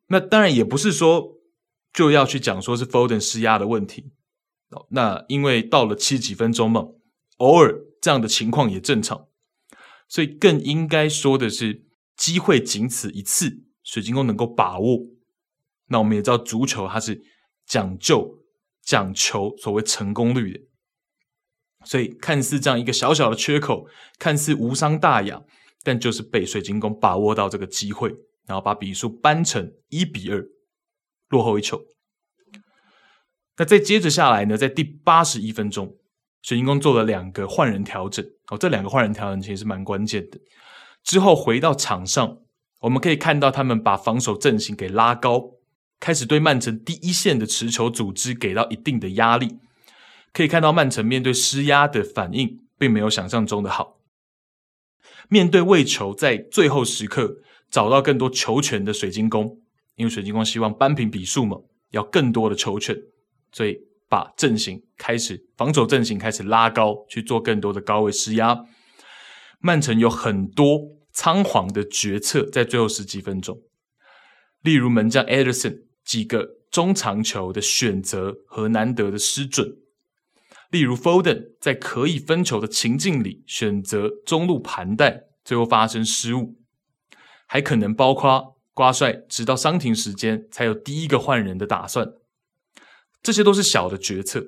[0.07, 1.23] 那当然也不是说
[1.93, 4.11] 就要去讲说是 Foden 施压的问题。
[4.71, 6.85] 哦，那因为到了七十几分钟嘛，
[7.37, 9.27] 偶尔这样的情况也正常，
[10.09, 11.85] 所以更应该说的是
[12.17, 13.64] 机会仅此一次。
[13.85, 14.99] 水晶宫能够把握，
[15.87, 17.21] 那我们也知道足球它是
[17.67, 18.39] 讲究
[18.83, 20.59] 讲求所谓成功率的，
[21.85, 23.85] 所以看似这样一个小小的缺口，
[24.17, 25.39] 看似无伤大雅，
[25.83, 28.09] 但就是被水晶宫把握到这个机会，
[28.47, 30.43] 然后把比数扳成一比二，
[31.29, 31.79] 落后一球。
[33.57, 35.95] 那再接着下来呢，在第八十一分钟，
[36.41, 40.39] 水晶宫做了两个换人调整，哦，这两个换人调整其实是蛮关键的。
[41.03, 42.39] 之后回到场上。
[42.85, 45.55] 我们可以看到，他们把防守阵型给拉高，
[45.99, 49.57] 开始对曼城第一线的持球组织给到一定的压力。
[50.31, 53.97] 可以看到，曼城面对施压的反应并没有想象中的好。
[55.29, 57.37] 面对为求在最后时刻
[57.71, 59.57] 找到更多球权的水晶宫，
[59.95, 61.57] 因为水晶宫希望扳平比数嘛，
[61.89, 62.95] 要更多的球权，
[63.51, 68.63] 所以把阵型开始防守阵型开始拉高，去做更多的高位施压。
[69.59, 70.94] 曼城有很多。
[71.15, 73.61] 仓皇的决策在最后十几分钟，
[74.61, 79.77] 例如门将 Ederson 几个中长球的选择和难得的失准，
[80.69, 86.57] 例如 Foden 在可以分球的情境里选择中路盘带，最后发生失误，
[87.47, 92.11] 还可能包括瓜帅直到伤停时间才有第一个换人的打算，
[93.23, 94.45] 这些都是小的决策，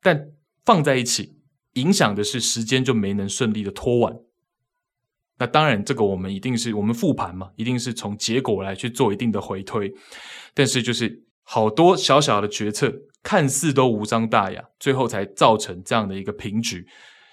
[0.00, 0.30] 但
[0.64, 1.40] 放在一起
[1.72, 4.16] 影响的是时间就没能顺利的拖完。
[5.38, 9.92] 那当然，这个我们一定是我们复盘嘛，一定是从结果来去做一定的回推。
[10.54, 12.90] 但是就是好多小小的决策，
[13.22, 16.86] 看似都无伤大雅，最后才造成这样的一个平局。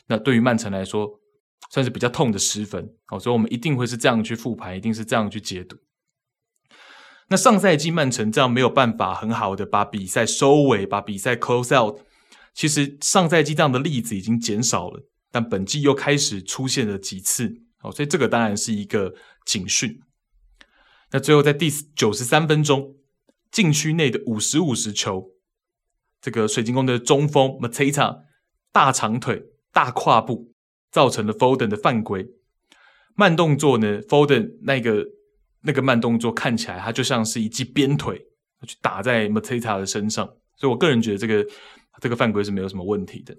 [0.07, 1.09] 那对于曼城来说，
[1.71, 2.93] 算是比较痛的失分。
[3.09, 5.77] 哦，所以我们一定会是这样去复盘，一定是这样去解读。
[7.29, 12.01] 那上赛季曼城这样没有办法很好的把比赛收尾，把比赛 close out。
[12.53, 17.61] 其实上赛季这样的例子已经减少了，但本季又开始出现了几次。
[17.83, 19.13] 哦，所以这个当然是一个
[19.45, 19.99] 警讯。
[21.11, 22.95] 那最后在第九十三分钟，
[23.51, 25.31] 禁区内的五十五十球，
[26.21, 28.21] 这个水晶宫的中锋 Mateta
[28.71, 30.53] 大长腿大跨步，
[30.91, 32.25] 造成了 Foden 的犯规。
[33.15, 35.05] 慢动作呢，Foden 那个
[35.61, 38.17] 那个慢动作看起来，它就像是一记鞭腿
[38.65, 40.25] 去打在 Mateta 的身上。
[40.55, 41.45] 所以我个人觉得这个
[42.01, 43.35] 这个犯规是没有什么问题的。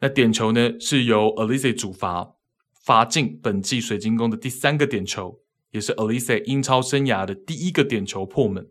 [0.00, 2.36] 那点球呢是由 Olise 主罚。
[2.80, 5.40] 罚进本季水晶宫的第三个点球，
[5.70, 8.68] 也是 Olise 英超生涯的第一个点球破门。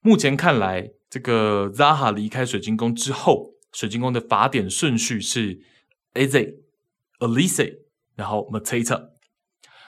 [0.00, 5.60] 目前看来，这个 Zaha 离开水晶宫之后，水晶宫的罚点顺序是
[6.14, 6.56] Az、
[7.18, 7.78] Elise，
[8.14, 9.10] 然后 Mateta。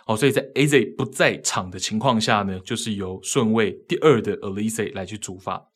[0.06, 5.70] 哦，所以在 A Z 不在场的情况下呢，就是由顺位第二的 Olise 来去主罚。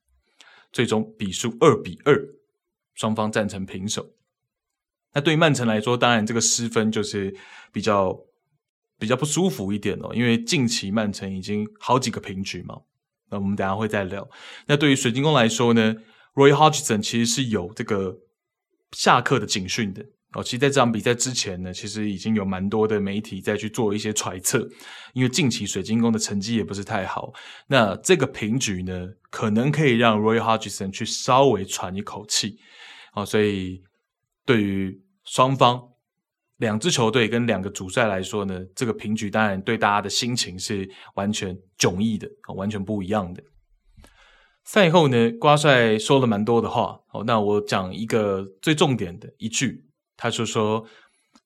[0.73, 2.29] 最终比数二比二，
[2.95, 4.15] 双方战成平手。
[5.13, 7.35] 那对于曼城来说，当然这个失分就是
[7.73, 8.17] 比较
[8.97, 12.77] 比较不舒服一点哦，因为近期曼城已经好几个平局嘛。
[13.29, 14.29] 那我们等下会再聊。
[14.67, 15.97] 那对于水晶宫来说呢
[16.35, 18.19] ，Roy Hodgson 其实是有这个
[18.93, 20.45] 下课的警讯的哦。
[20.45, 24.69] 其实在这场比赛之前呢，其实已经有蛮多的媒体在去做一些揣测，
[25.13, 27.33] 因为近期水晶宫的成绩也不是太好。
[27.67, 32.59] 那这个平局呢，可能可以让 Roy Hodgson 去稍微喘一口气
[33.15, 33.83] 哦，所以。
[34.51, 35.81] 对于双方
[36.57, 43.41] 两支球队跟两个主帅来说呢，这个平局当然对大家的心情是完全迥异的，完全不一样的。
[44.65, 49.87] 赛后呢，瓜帅说了蛮多的话，哦，那我讲一个最重点的一句，
[50.17, 50.85] 他就说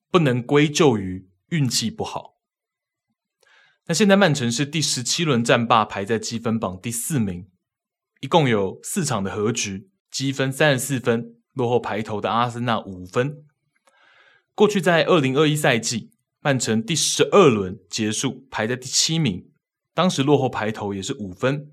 [0.09, 2.37] 不能归咎于运气不好。
[3.85, 7.51] 那现在曼城是第十七轮战罢，排在积分榜第四名，
[8.21, 11.35] 一共有四场的和局，积分三十四分。
[11.55, 13.43] 落后排头的阿森纳五分。
[14.53, 19.49] 过去在二零二一赛季，曼城第十二轮结束排在第七名，
[19.93, 21.71] 当时落后排头也是五分。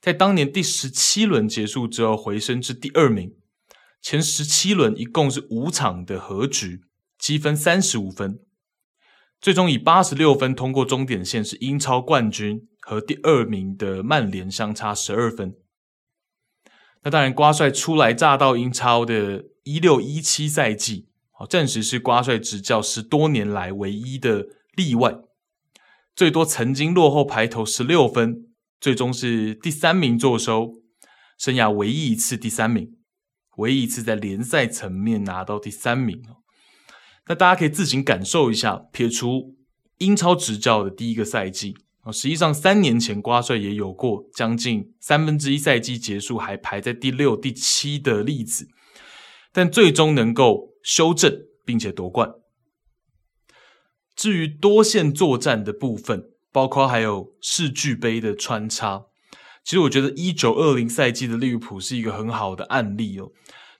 [0.00, 3.34] 在当年第十七轮结束之后回升至第二名。
[4.02, 6.82] 前十七轮一共是五场的和局，
[7.18, 8.38] 积分三十五分，
[9.40, 15.56] 最终以八十六分通过终点线，是英超冠军，和第二名的曼联相差十二分。
[17.06, 21.06] 那当然，瓜帅初来乍到英超的一六一七赛季，
[21.38, 25.14] 哦，暂时是瓜帅执教十多年来唯一的例外，
[26.16, 28.48] 最多曾经落后排头十六分，
[28.80, 30.72] 最终是第三名坐收，
[31.38, 32.96] 生涯唯一一次第三名。
[33.58, 36.42] 唯一一次在联赛层面拿到第三名哦，
[37.28, 38.82] 那大家可以自行感受一下。
[38.90, 39.54] 撇除
[39.98, 41.76] 英超执教的第一个赛季
[42.12, 48.68] 实际上三年前瓜帅也有过将近三分之一赛季结束还排在第六、第七的例子，
[49.52, 51.32] 但最终能够修正
[51.64, 52.30] 并且夺冠。
[54.14, 59.06] 至于多线作战的部分，包括还有世俱杯的穿插。
[59.62, 63.30] 其实我觉得一九二零赛季的利物浦是一个很好的案例哦。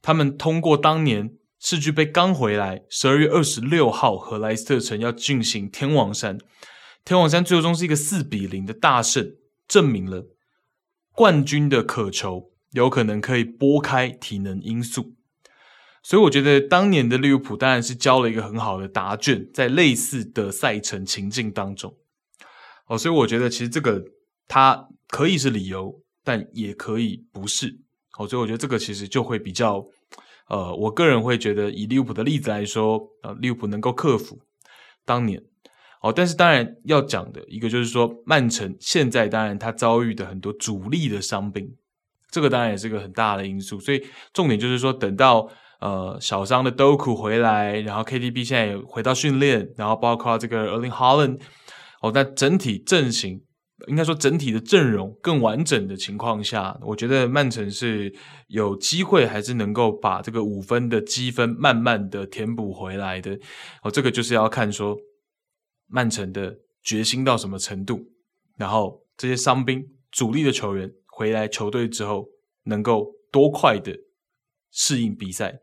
[0.03, 6.37] 他们通过当年世俱杯刚回来，十二月二十六号和莱斯特城要进行天王山，
[7.07, 10.27] 天王山最终是一个四比零的大胜，证明了
[11.13, 15.15] 冠军的渴求有可能可以拨开体能因素。
[16.03, 21.97] 所以我觉得当年的利物浦当然是交了一个很好的答卷，在类似的赛程情境当中。
[22.89, 24.05] 哦，所以我觉得其实这个
[24.47, 24.89] 他。
[25.09, 27.79] 可以是理由，但也可以不是。
[28.19, 29.87] 哦，所以我觉得这个其实就会比较，
[30.49, 34.41] 呃，我个人会觉得以利物浦的例子来说，呃，利物浦能够克服
[35.05, 35.41] 当年。
[36.03, 41.69] 哦，但是当然要讲的一个就是说，曼城现在当然他遭遇的很多主力的伤病，
[42.31, 43.81] 这个当然也是个很大的因素。
[43.81, 45.49] 所以重点就是说，等到
[45.81, 51.41] 呃小伤的 Doku 回来，然后 KDB 现在也回到训练，然后包括这个 Erling Holland，
[52.03, 53.43] 哦，那整体阵型。
[53.89, 58.11] 应该说，整体的阵容更完整的情况下，我觉得曼城是
[58.49, 63.39] 有机会，还是能够把这个五分的积分慢慢的填补回来的。
[63.83, 64.97] 哦，这个就是要看说
[65.89, 68.05] 曼城的决心到什么程度，
[68.57, 72.27] 然后这些伤兵主力的球员回来球队之后，
[72.65, 73.97] 能够多快的
[74.71, 75.59] 适应比赛。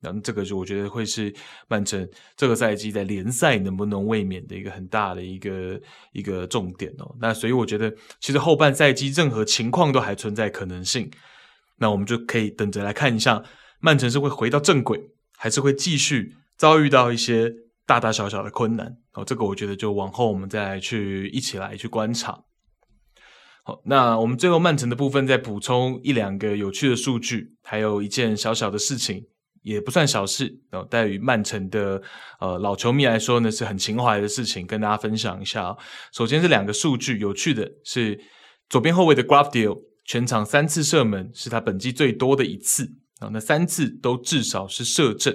[0.00, 1.34] 那这个就我觉得会是
[1.68, 5.80] 曼城这个赛季在联赛能不能卫冕的一个很大的一个
[6.12, 7.16] 一个重点哦。
[7.18, 11.10] 那所以我觉得，其实后半赛季任何情况都还存在可能性。
[11.78, 13.42] 那我们就可以等着来看一下，
[13.80, 17.52] 曼城是会回到正轨，还是会继续遭遇到一些
[17.86, 19.24] 大大小小的困难哦。
[19.24, 22.38] 这个我觉得就往后我们再去一起来去观察。
[23.64, 29.24] 好，那我们最后曼城的部分再补充一两个有趣的数据，还有一件小小的事情。
[29.62, 32.00] 也不算小事哦，对于曼城的
[32.38, 35.76] 呃老球迷来说呢，是很情怀的事情，跟大家分享一下哦。
[36.12, 38.16] 首先是两个数据，有趣的是
[38.68, 45.34] 左边后卫的 Gvardiol 全场三次射门是他本季最多的一次啊，那三次都至少是射正。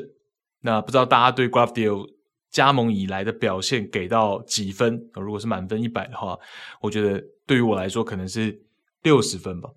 [0.61, 2.07] 那不知道大家对 Gvardiol
[2.51, 5.09] 加盟以来的表现给到几分？
[5.13, 6.37] 如果是满分一百的话，
[6.81, 8.61] 我觉得对于我来说可能是
[9.03, 9.69] 六十分吧，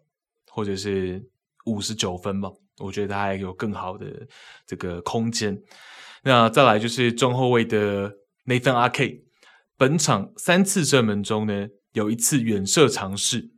[0.51, 1.25] 或者是
[1.67, 2.51] 五十九分吧。
[2.79, 4.27] 我觉得他还有更好的
[4.67, 5.63] 这个空间。
[6.25, 8.11] 那再来就是中后卫的
[8.47, 9.21] Nathan Ake，
[9.77, 13.51] 本场三次射门中呢，有一次远射尝试，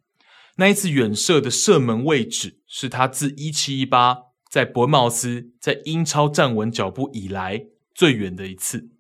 [0.57, 4.19] 那一次远射的射门位置是他自一七一八
[4.51, 8.91] 在伯恩茅斯在英超站稳脚步以来最远的一次。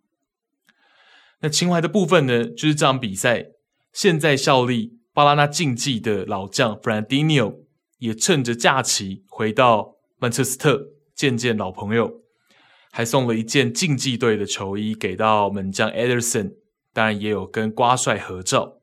[1.40, 3.46] 那情怀的部分呢，就是这场比赛
[3.92, 7.60] 现在效力巴拉那竞技的老将 Fernandinho
[7.98, 9.96] 也趁着假期回到。
[10.18, 12.22] 曼彻斯特见见老朋友，
[12.90, 16.54] 还送了一件竞技队的球衣给到门将 Ederson，
[16.94, 18.78] 当然也有跟瓜帅合照。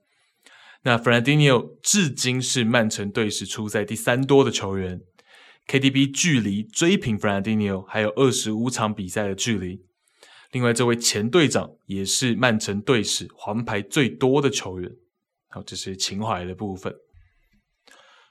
[0.83, 5.01] 那 Fernandinho 至今是曼城队史出赛第三多的球员
[5.67, 9.81] ，KDB 距离追平 Fernandinho 还有二十五场比赛的距离。
[10.53, 14.89] 另外，这位前队长也是曼城队史黄牌最多的球员。
[15.49, 16.93] 好，这是情怀的部分。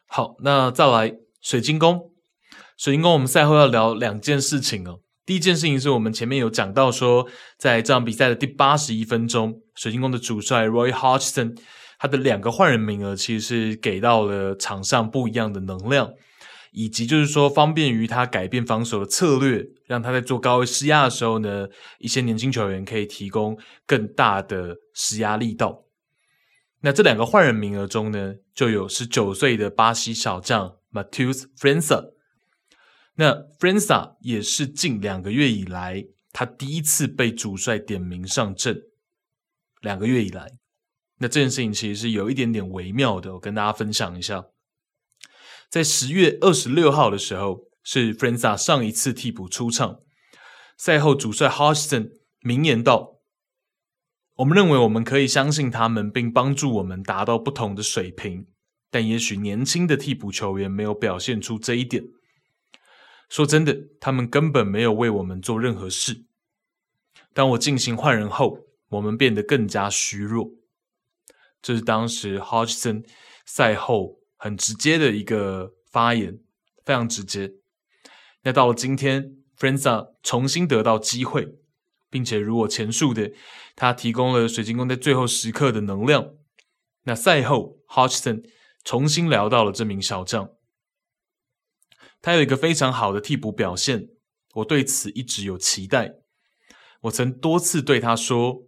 [0.07, 2.13] 好，那再来水晶宫。
[2.79, 5.01] 水晶宫，我们赛后要聊两件事情哦。
[5.27, 11.59] 第一件事情是我们前面有讲到说，在这场比赛的第八十一分钟，水晶宫的主帅 Roy Hodgson
[11.99, 16.13] 他的两个换人名额其实是给到了场上不一样的能量，
[16.73, 21.69] 以及就是说方便于他改变防守的策略，让他在做高位施压的时候呢，
[21.99, 23.57] 一些年轻球员可以提供
[23.87, 25.85] 更大的施压力道。
[26.81, 32.11] 那这两个换人名额中呢，就有十九岁的巴西小将 Matheus França。
[33.15, 38.83] 那 França 也是近两个月以来，他第一次被主帅点名上阵。
[39.83, 40.49] 两个月以来，
[41.19, 44.47] 那这件事情其实是有一点点微妙的，我跟大家分享一下。
[45.73, 50.01] 在十月二十六号的时候，是 Frensah 上一次替补出场。
[50.77, 52.11] 赛后，主帅 Hodgson
[52.41, 53.23] 明言道
[54.37, 58.49] ：“我们认为我们可以相信他们，并帮助我们达到不同的水平。
[58.91, 62.05] 但也许年轻的替补球员没有表现出这一点。
[63.31, 66.27] 说真的，他们根本没有为我们做任何事。
[67.33, 68.59] 当我进行换人后，
[68.91, 70.51] 我们变得更加虚弱。”
[71.63, 73.07] 这是当时 Hodgson
[73.47, 74.19] 赛后。
[74.43, 76.41] 很直接的一个发言，
[76.85, 77.53] 非常直接。
[78.43, 81.47] 那到了今天，Frensah 重新得到机会，
[82.11, 83.31] 并且如我前述的，
[83.77, 86.35] 他提供了水晶宫在最后时刻的能量。
[87.05, 88.45] 那赛后，Hodgson
[88.83, 90.51] 重新聊到了这名小将，
[92.21, 94.09] 他有一个非常好的替补表现，
[94.55, 96.15] 我对此一直有期待。
[97.03, 98.65] 我曾多次对他说：“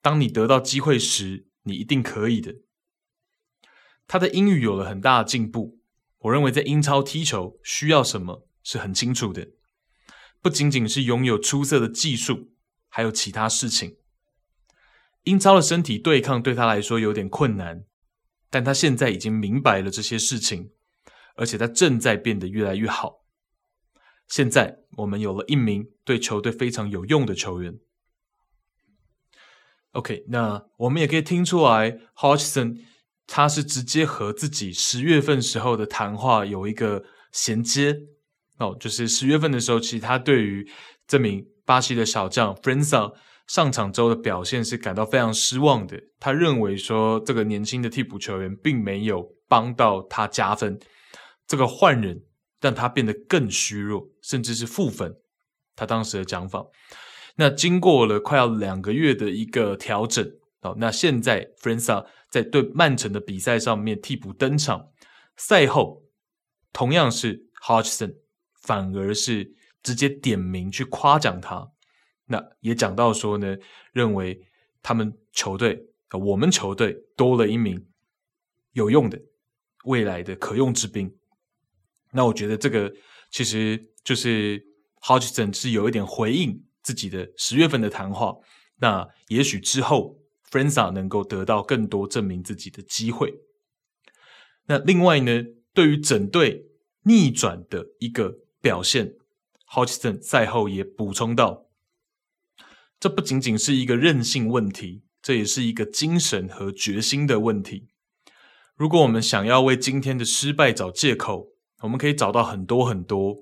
[0.00, 2.54] 当你得到机会时，你一定可以的。”
[4.10, 5.78] 他的英语有了很大的进步。
[6.18, 9.46] 我认为在英超踢球需要什么是很清楚的，
[10.42, 12.50] 不仅仅是拥有出色的技术，
[12.88, 13.98] 还有其他事情。
[15.22, 17.84] 英超的身体对抗对他来说有点困难，
[18.50, 20.72] 但他现在已经明白了这些事情，
[21.36, 23.24] 而且他正在变得越来越好。
[24.26, 27.78] 现在我们有了一名对球队非常有用的球员。
[29.92, 32.89] OK，那我们也可以听出来，Hodgson。
[33.32, 37.96] 他是直接和自己十月份时候的谈话有一个衔接
[38.58, 40.68] 哦，就是十月份的时候，其实他对于
[41.06, 43.12] 这名巴西的小将 Frensa
[43.46, 45.96] 上场之后的表现是感到非常失望的。
[46.18, 50.76] 他认为说这个年轻的替补球员并没有帮到他加分，
[51.46, 52.24] 这个换人
[52.60, 55.14] 让他变得更虚弱，甚至是负分。
[55.76, 56.66] 他当时的讲法。
[57.36, 60.28] 那经过了快要两个月的一个调整
[60.62, 64.90] 哦，那现在 Frenza 在对曼城的比赛上面替补登场，
[65.34, 66.02] 赛后
[66.70, 68.16] 同样是 Hodgson，
[68.60, 71.66] 反而是直接点名去夸奖他。
[72.26, 73.56] 那也讲到说呢，
[73.94, 74.38] 认为
[74.82, 77.88] 他们球队，我们球队多了一名
[78.72, 79.18] 有用的
[79.84, 81.10] 未来的可用之兵。
[82.12, 82.92] 那我觉得这个
[83.30, 84.62] 其实就是
[85.00, 88.36] Hodgson 是有一点回应自己的十月份的谈话。
[88.76, 90.19] 那也许之后。
[90.50, 93.40] Frensah 能够得到更多证明自己的机会。
[94.66, 96.66] 那另外呢，对于整队
[97.04, 99.14] 逆转的一个表现
[99.72, 101.66] ，Hodgson 赛后也补充道
[102.98, 107.88] ：“这不仅仅是一个韧性问题，这也是一个精神和决心的问题。
[108.76, 113.36] 如果我们想要为今天的失败找借口，我们可以找到很多很多。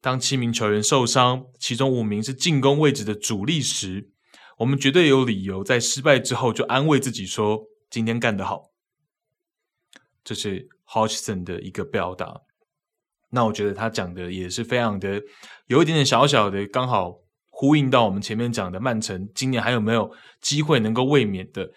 [0.00, 4.10] 当七名球员受伤，其中五名是进攻位置的主力时。”
[4.58, 8.70] 我们绝对有理由在失败之后就安慰自己说：“今天干得好。”
[10.22, 12.40] 这是 Hodgson 的一个表达。
[13.30, 15.20] 那我觉得他讲的也是非常的
[15.66, 17.16] 有一点点小小的，刚好
[17.50, 21.68] 呼应到我们前面讲的曼城今年还有没有机会能够卫冕的。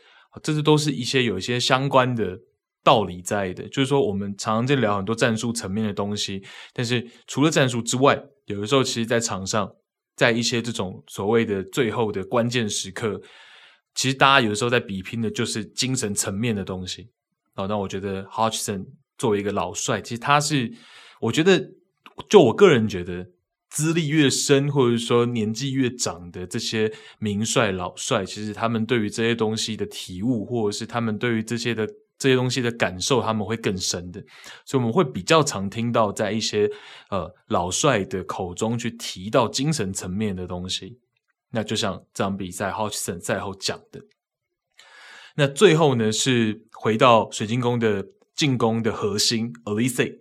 [0.43, 2.37] 这些都是一些有一些相关的
[2.83, 3.67] 道理在的。
[3.69, 9.73] 就是说，我们常常在聊很多战术层面的东西，但是除了战术之外，有的时候其实在场上。
[10.17, 13.21] 在一些这种所谓的最后的关键时刻，
[13.95, 17.07] 其实大家有的时候在比拼的就是精神层面的东西。
[17.55, 18.85] 哦，那我觉得 Hodgson
[19.17, 20.73] 作为一个老帅，其实他是，
[21.21, 21.71] 我觉得
[22.27, 23.27] 就我个人觉得，
[23.69, 31.87] 资历越深或者说年纪越长的这些名帅老帅，其实他们对于这些东西的体悟，或者是他们对于这些的。
[32.17, 34.19] 这些东西的感受，他们会更深的，
[34.65, 36.69] 所以我们会比较常听到在一些
[37.09, 40.99] 呃老帅的口中去提到精神层面的东西。
[41.51, 44.01] 那就像这场比赛，Hodgson 赛后讲的。
[45.35, 48.05] 那最后呢，是回到水晶宫的
[48.35, 50.19] 进攻的核心 Olise。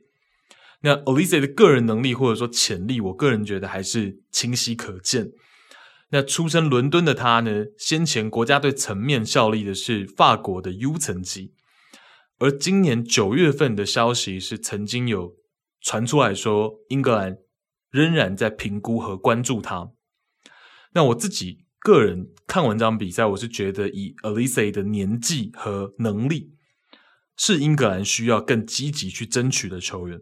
[0.82, 5.32] 那 Olise 的个人能力或者说潜力，我个人觉得还是清晰可见。
[6.10, 11.54] 那出身伦敦的他呢，先前国家队层面效力的是法国的 U 层级。
[12.38, 15.34] 而今年九月份的消息是，曾经有
[15.80, 17.38] 传出来说，英格兰
[17.90, 19.90] 仍然在评估和关注他。
[20.92, 26.52] 那我自己个人看完这场比赛，我是觉得以 Olise 的年纪和能力，
[27.38, 30.20] 是英格兰需要更积极去争取的球员。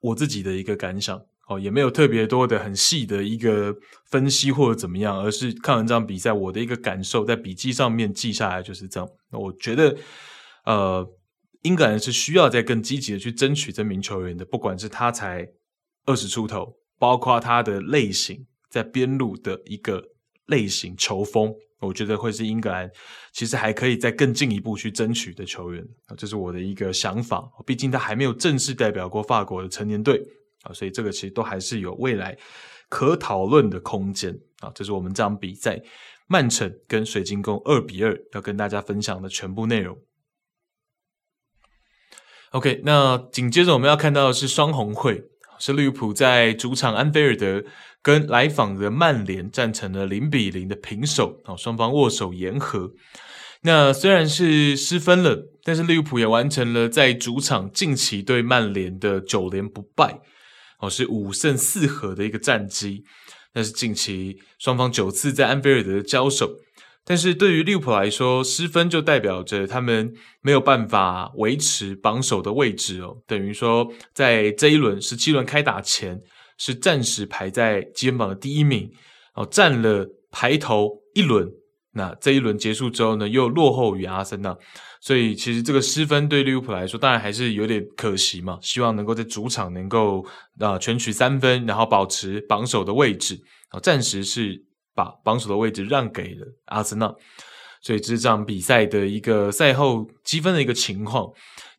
[0.00, 3.76] 我自己的一个感想哦，也没有特别多的很细的一个
[4.06, 9.08] 分析或者怎么样，而是看完这场比赛，我的一个感受在笔记上面记下来就是这样。
[9.30, 9.96] 那我觉得，
[10.64, 11.08] 呃。
[11.62, 15.46] 英格兰是需要再更积极的去争取这名球员的，不管是他才
[16.06, 20.02] 二十出头，包括他的类型在边路的一个
[20.46, 22.90] 类型球风我觉得会是英格兰
[23.32, 27.42] 其实还可以再更进一步去争取的球员啊，这是我的一个想法。
[27.64, 30.22] 毕竟他还没有正式代表过法国的成年队
[30.62, 32.36] 啊，所以这个其实都还是有未来
[32.88, 34.70] 可讨论的空间啊。
[34.74, 35.80] 这是我们这场比赛
[36.26, 39.98] 曼城跟水晶宫二比二要跟大家分享的全部内容。
[42.50, 45.24] OK，那紧接着我们要看到的是双红会，
[45.58, 47.64] 是利物浦在主场安菲尔德。
[48.02, 52.92] 跟来访的曼联战成了零比零的平手，哦，双方握手言和。
[53.60, 60.18] 那虽然是失分了，但是利物浦也完成了在主场近期对曼联的九连不败，
[60.78, 63.04] 哦，是五胜四和的一个战绩。
[63.52, 66.50] 那是近期双方九次在安菲尔德交手，
[67.04, 76.20] 但是对于利物浦来说，失分就代表着他们没有办法维持榜首的位置哦，等于说在这一轮十七轮开打前。
[76.62, 78.86] 是暂时排在积分榜的第一名，
[79.34, 81.50] 哦，占了排头一轮。
[81.94, 84.54] 那这一轮结束之后呢，又落后于阿森纳，
[85.00, 88.58] 所以其实这个失分对利物浦来说，当然还是有点可惜嘛。
[88.60, 90.22] 希望能够在主场能够
[90.58, 93.40] 啊全取三分，然后保持榜首的位置。
[93.70, 94.62] 啊，暂时是
[94.94, 97.14] 把榜首的位置让给了阿森纳，
[97.82, 101.30] 所以这是这场比赛的一个赛后积分的一个情况。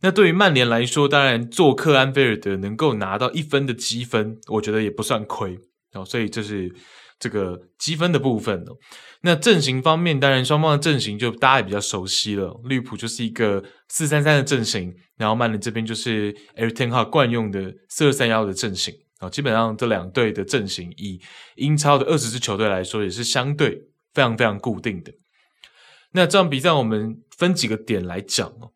[0.01, 5.57] 那对于曼联来说，当然做客安菲尔德能够拿到一分的积分，我觉得也不算亏
[5.93, 6.03] 哦。
[6.03, 6.73] 所以这是
[7.19, 8.75] 这个积分的部分哦。
[9.21, 12.59] 那阵型方面，当然双方的阵型就大家也比较熟悉了。
[12.67, 18.91] 利物浦就是一个四三三的阵型，然后曼联这边就是 Erik ten Hag 惯用的四二三幺的阵型
[19.21, 19.29] 啊。
[19.29, 21.21] 基本上这两队的阵型，以
[21.55, 23.81] 英超的二十支球队来说，也是相对
[24.13, 25.13] 非常非常固定的。
[26.11, 28.73] 那这场比赛我们分几个点来讲哦。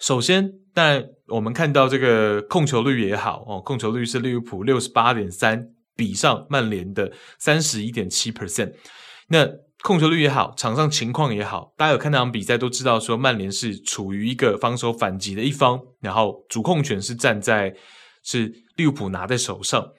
[0.00, 8.72] 首先，但我们看到这个控球率也好哦，控球率是利物浦六十八点三，比上曼联的三十一点七 percent。
[9.28, 9.48] 那
[9.82, 17.74] 控球率也好，场上情况也好，大家有看那场比赛都知道，说曼联是处于一个防守反击的一方，然后主控权是站在
[18.22, 19.90] 是利物浦拿在手上。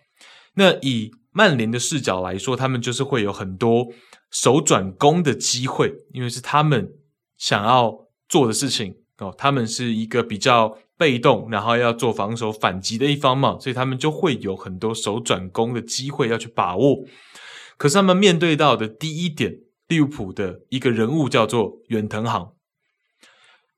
[0.56, 3.86] 那以曼联的视角来说，他们就是会有很多
[4.32, 6.92] 手转攻的机会，因为是他们
[7.38, 8.96] 想要做的事情。
[9.20, 17.04] 哦，他们是一个比较被动，然后要做防守反击的一方嘛，所以他们就会有很多手转攻的机会要去把握。
[17.78, 19.54] 可是他们面对到的第一点，
[19.90, 22.54] 利物浦的一个人物叫做远藤航。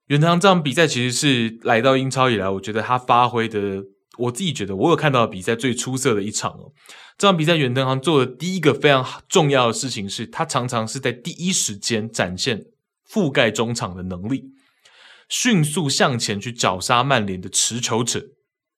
[0.07, 3.83] 远藤航这场比赛其实是来到英超以来，我觉得他发挥的，
[4.17, 6.71] 我自己觉得我有看到比赛最出色的一场哦。
[7.17, 12.65] 这场比赛远藤航做的第一个非常重要的事情是，他常常是在第一时间展现
[13.09, 14.45] 覆盖中场的能力。
[15.29, 18.21] 迅速向前去绞杀曼联的持球者，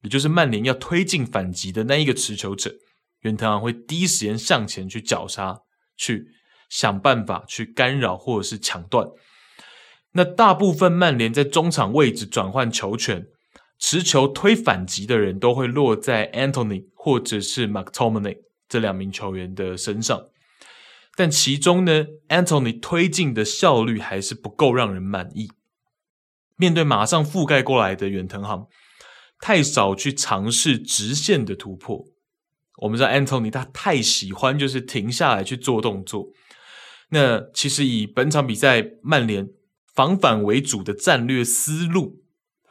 [0.03, 2.75] 也就是曼联要推进反击的那一个持球者，
[3.21, 5.61] 远藤航会第一时间向前去绞杀，
[5.97, 6.27] 去
[6.69, 9.07] 想办法去干扰或者是抢断。
[10.11, 13.25] 那大部分曼联在中场位置转换球权、
[13.85, 18.37] 持球推反击的人都会落在 Anthony 或者是 McTominay
[18.69, 20.29] 这两名球员的身上，
[21.17, 25.51] 但其中呢，Anthony 推进的效率还是不够让人满意。
[26.55, 28.67] 面对马上覆盖过来的远藤航，
[29.41, 32.05] 太少去尝试直线的突破。
[32.77, 36.29] 我们知道 Anthony 他太喜欢就是停下来去做动作。
[37.09, 39.49] 那其实以本场比赛曼联
[39.93, 42.22] 防反为主的战略思路，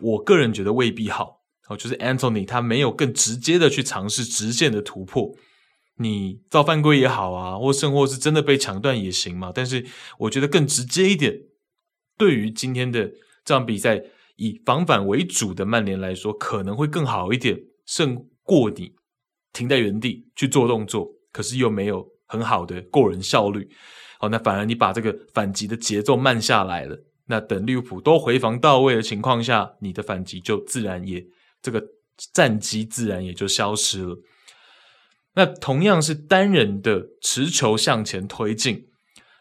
[0.02, 1.40] 我个人觉得未必好。
[1.68, 5.34] 哦，就是 Anthony 他没有更直接的去尝试直线的突破。
[5.96, 9.52] 你造犯规也好啊，或甚或是真的被抢断也行嘛。
[9.54, 9.86] 但是
[10.18, 11.42] 我觉得更直接一点，
[12.18, 13.12] 对于今天的。
[13.44, 14.00] 这场比赛
[14.36, 18.94] 以防反为主的曼联来说，可能会更好一点，胜过你
[19.52, 23.68] 停在原地去做动作，可是又没有很好的过人效率。
[24.20, 26.96] 好，那反而你把这个反击的节奏慢下来了。
[27.26, 31.26] 那等利物浦都回防到位的情况下，你的反击就自然也
[31.60, 31.82] 这个
[32.32, 34.18] 战机自然也就消失了。
[35.34, 38.88] 那同样是单人的持球向前推进，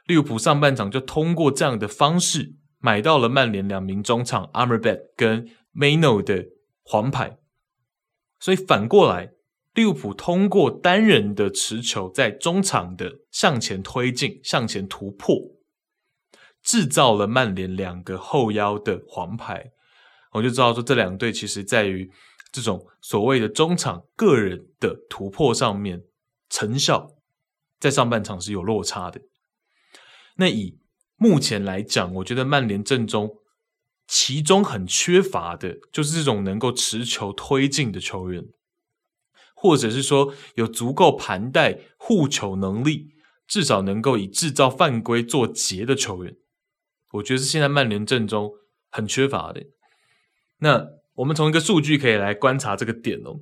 [0.06, 2.56] 利物浦上半场就通过这样的方式。
[2.84, 6.48] 买到了曼联两名中场 Amrabat 跟 Mainoo 的
[6.82, 7.38] 黄牌，
[8.40, 9.34] 所以反过来，
[9.76, 15.38] 利物浦通过单人的持球在中场的向前推进、向前突破，
[16.64, 19.72] 制造了曼联两个后腰的黄牌。
[20.34, 22.10] 我就知道说，这两队其实在于
[22.52, 26.04] 这种所谓的中场个人的突破上面，
[26.50, 27.12] 成效
[27.80, 29.22] 在上半场是有落差的。
[30.36, 30.78] 那以
[31.18, 33.38] 目前来讲，我觉得曼联阵中
[34.08, 38.46] 其中很缺乏的就是这种能够持球推进的球员，
[39.54, 43.12] 或者是说有足够盘带护球能力、
[43.48, 46.36] 至少能够以制造犯规做结的球员，
[47.14, 48.52] 我觉得是现在曼联阵中
[48.90, 49.66] 很缺乏的。
[50.60, 53.42] 那我们从一个数据可以来观察这个点哦，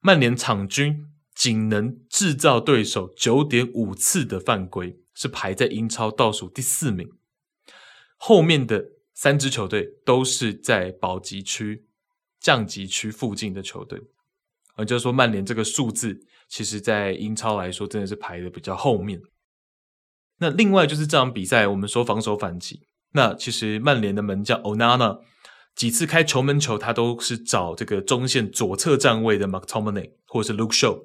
[0.00, 7.08] 曼联场均仅能制造对手九点五次的犯规，是排在英超倒数第四名。
[8.16, 11.86] 后面的三支球队都是在保级区、
[12.40, 14.00] 降级区附近的球队，
[14.78, 19.20] 也就是说，曼联这个数字，其实在英超来说，真的是排的比较后面。
[20.38, 22.86] 那另外就是这场比赛，我们说防守反击，
[23.16, 25.18] 那其实曼联的门将 Onana
[25.74, 31.02] 几次开球门球，他都是找这个中线左侧站位的 McTominay 或者是 Luke Shaw，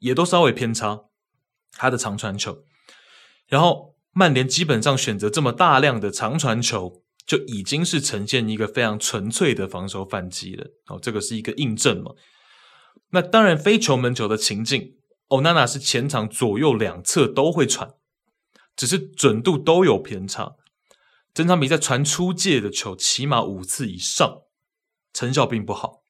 [0.00, 1.04] 也都稍微偏差
[1.72, 2.64] 他的长传球，
[3.48, 3.90] 然后。
[4.14, 10.66] 曼联基本上选择这么大量的长传球，就已经是呈现一个非常纯粹的防守反击了。
[10.88, 12.10] 哦，这个是一个印证嘛？
[13.12, 14.96] 那当然，非球门球的情境，
[15.28, 17.94] 欧娜娜是前场左右两侧都会传，
[18.76, 20.56] 只是准度都有偏差。
[21.34, 24.42] 整场比赛传出界的球起码五次以上，
[25.12, 26.02] 成效并不好。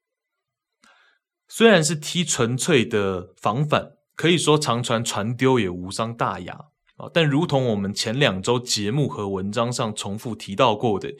[1.48, 6.54] 虽然是踢纯粹的防反，可以说长传传丢也无伤大雅
[6.96, 7.10] 啊。
[7.12, 11.14] 但如同我们前两周节目和文章上重复提到过的，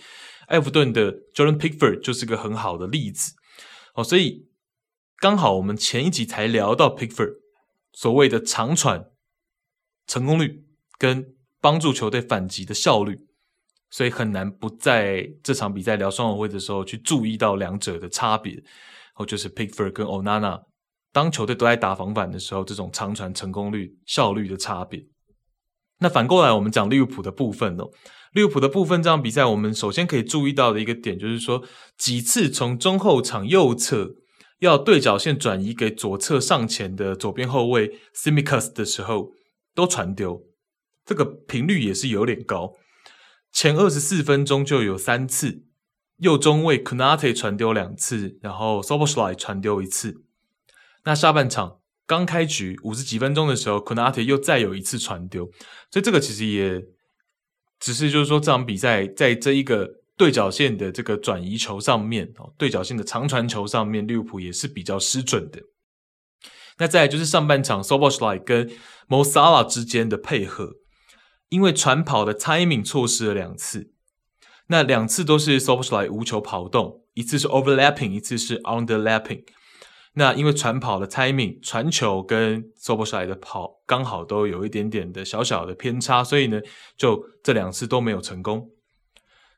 [0.48, 3.34] 埃弗顿的 Jordan Pickford 就是个很好的例子。
[3.94, 4.48] 哦，所以
[5.18, 7.34] 刚好我们前一集才聊到 Pickford
[7.92, 9.11] 所谓的长传
[10.07, 10.64] 成功率
[10.98, 13.26] 跟帮助球队反击的效率，
[13.93, 18.61] 所以很难不在这场比赛聊双红会的时候去注意到两者的差别。
[19.16, 20.62] 哦，就是 Pickford 跟 Onana
[21.12, 25.05] 当球队都在打防反的时候，这种长传成功率效率的差别。
[26.01, 27.90] 那反过来，我们讲利物浦的部分哦。
[28.32, 31.62] 利物浦的部分，这场比赛我们首先可以注意到的一个点，就是说
[31.99, 34.14] 几次从中后场右侧
[34.61, 39.32] 要对角线转移给左侧上前的左边后卫 Simikas 的时候，
[39.74, 40.40] 都传丢，
[41.05, 42.72] 这个频率也是有点高。
[43.53, 45.64] 前二十四分钟就有三次，
[46.16, 50.24] 右中卫 Konate 传丢两次，然后 Szoboszlai 传丢一次。
[51.05, 51.78] 那下半场。
[52.05, 55.46] 刚开局五十几分钟的时候，Konate 又再有一次传丢，
[55.90, 56.84] 所以这个其实也
[57.78, 65.62] 只是就是说这场比赛在这一个对角线的这个转移球上面哦，对角线的长传球上面，利物浦也是比较失准的。
[66.76, 68.70] 那再来就是上半场 Szoboszlai 跟
[69.09, 70.74] Mosala 之间的配合，
[71.53, 73.92] 因为传跑的 timing 错失了两次，
[74.68, 79.44] 那两次都是 Szoboszlai 无球跑动，一次是 overlapping，一次是 underlapping。
[80.14, 86.59] 那因为传跑的 timing、传球跟 Szoboszlai 的跑刚好都有一点点的小小的偏差，所以呢，
[86.96, 88.70] 就这两次都没有成功。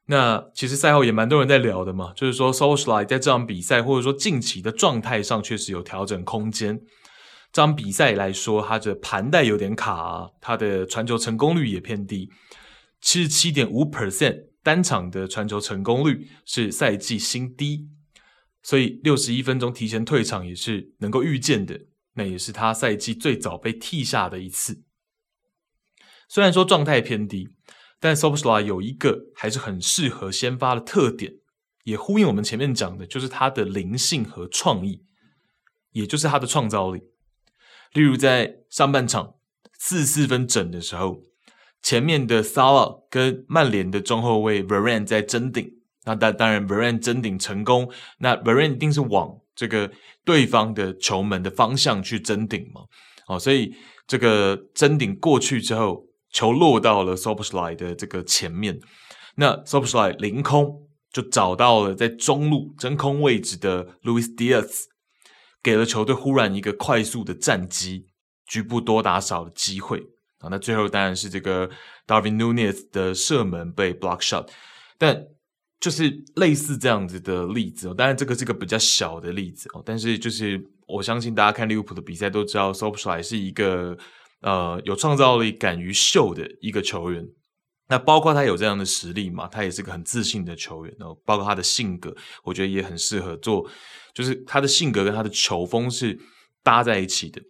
[0.07, 6.81] 那其实赛后也蛮多人在聊的嘛，就是说 Szoboszlai 在这场比赛或者说近期的状态上确实有调整空间。
[7.55, 12.29] 这场比赛来说，他的盘带有点卡，他的传球成功率也偏低，
[13.01, 17.89] 七十七点五 percent 单场的传球成功率是赛季新低。
[18.61, 21.79] 所以六十一分钟提前退场也是能够预见的，
[22.15, 24.83] 那也是他赛季最早被替下的一次。
[26.29, 27.51] 虽然说状态偏低，
[28.01, 31.35] 但 s o b s l a 有一个还是很适合先发的特点，
[31.85, 35.05] 也呼应我们前面讲的，就是他的灵性和创意，
[35.93, 37.01] 也就是他的创造力。
[37.95, 39.35] 例如在上半场
[39.79, 41.23] 四四分整的时候，
[41.83, 45.71] 前面的 Salah 跟曼联的中后卫 Varan 在争顶。
[46.05, 49.91] 那当当然 Varan 争顶成功，那 Varan 一定是往这个
[50.23, 52.83] 对方的球门的方向去争顶嘛？
[53.27, 53.75] 哦，所以
[54.07, 58.79] 这个争顶过去之后，球落到了 s o b s l i 的这个前面，
[59.37, 64.83] 那 s o b s l i 凌空就找到了在中路真空位置的 Luis Diaz，
[65.65, 68.07] 给了球队忽然一个快速的战机，
[68.47, 69.99] 局部多打少的机会
[70.39, 70.49] 啊。
[70.49, 71.69] 那最后当然是这个
[72.07, 74.49] Darwin Nunez 的射门被 block shot，
[74.97, 75.27] 但。
[75.81, 83.95] 就是类似这样子的例子哦，当然这个是个比较小的例子哦，但是就是我相信大家看利物浦的比赛都知道 s o p s h a 是一个
[84.41, 87.23] 呃有创造力、敢于秀的一个球员。
[87.89, 91.17] 那包括他有这样的实力嘛，他也是个很自信的球员哦。
[91.25, 93.69] 包括他的性格，我觉得也很适合做，
[94.13, 96.19] 就是他的性格跟他的球风是
[96.63, 97.41] 搭在一起的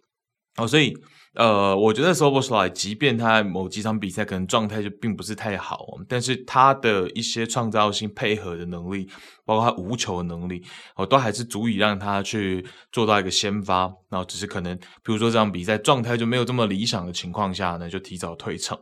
[0.57, 0.95] 哦，所以。
[1.37, 9.05] 呃，我觉得 Szoboszlai 即便他某几场比赛可能状态就并不是太好，但是他的一些创造性配合的能力，
[9.43, 10.63] 包括他无球的能力，
[10.95, 13.81] 哦，都还是足以让他去做到一个先发。
[14.07, 18.79] 然后只是可能，比如说这场比赛状态就没有这么理想的情况下呢，就提早退场。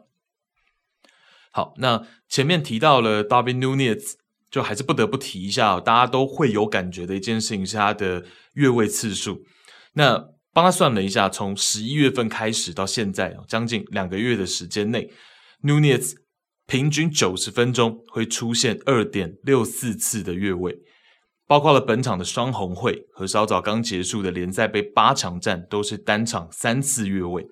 [1.56, 4.14] 好，那前面提到了 Darwin Nunez，
[4.50, 8.26] 就还是不得不提一下，大家都会有感觉的一件事情是他的
[8.56, 9.44] 越位次数。
[9.94, 15.12] 那帮他算了一下，从十一月份开始到现在，将近两个月的时间内
[15.62, 16.16] ，Nunez
[16.66, 20.76] 平均九十分钟会出现二点六四次的越位，
[21.46, 27.46] 包括了本场的双红会和稍早刚结束的联赛杯八强战，都是单场三次越位。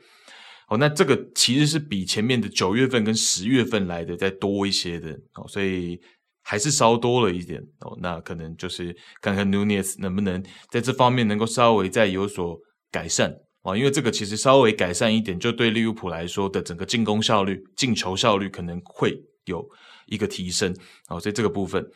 [0.72, 6.00] 哦，那这个其实是比前面的九月份跟十月份来的再多一些的哦，所以
[6.42, 7.96] 还是稍多了一点哦。
[8.02, 12.60] 那可能就是看看 Nunez 能不能在这方面能够稍微再有所。
[12.94, 19.66] 改善啊，因为这个其实稍微改善一点，就对利物浦来说的整个进攻效率、进球效率可能会有
[20.08, 20.76] 一个提升
[21.08, 21.90] 哦，所以这个部分。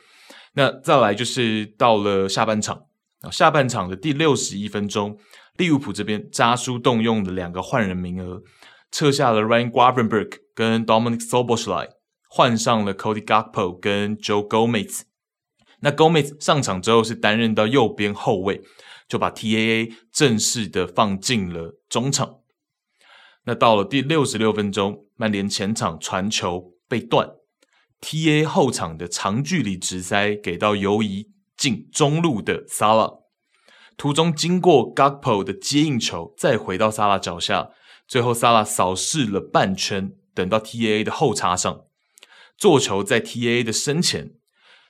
[0.54, 2.82] 那再来就是到了下半场
[3.20, 5.20] 啊，下半场的第六十一分钟，
[5.58, 8.44] 利物浦这边扎叔动用了两个换人名额，
[8.92, 11.90] 撤下了 Ryan Gravenberch 跟 Dominic Szoboszlai，
[12.30, 15.02] 换上了 Cody Gakpo 跟 Joe Gomez。
[15.80, 18.62] 那 Gomez 上场之后是担任到右边后卫。
[19.08, 22.40] 就把 TAA 正式的放进了中场。
[23.44, 27.30] 那到了第六十六分钟，曼联前场传球被断
[28.02, 33.25] ，TA 后场的长距离直塞给到游移进中路的 Salah，
[33.98, 37.70] 途中经过 Gakpo 的接应球，再回到萨拉脚下，
[38.08, 41.82] 最后萨拉扫视了半圈，等到 TAA 的后插上，
[42.58, 44.32] 做球在 TAA 的身前。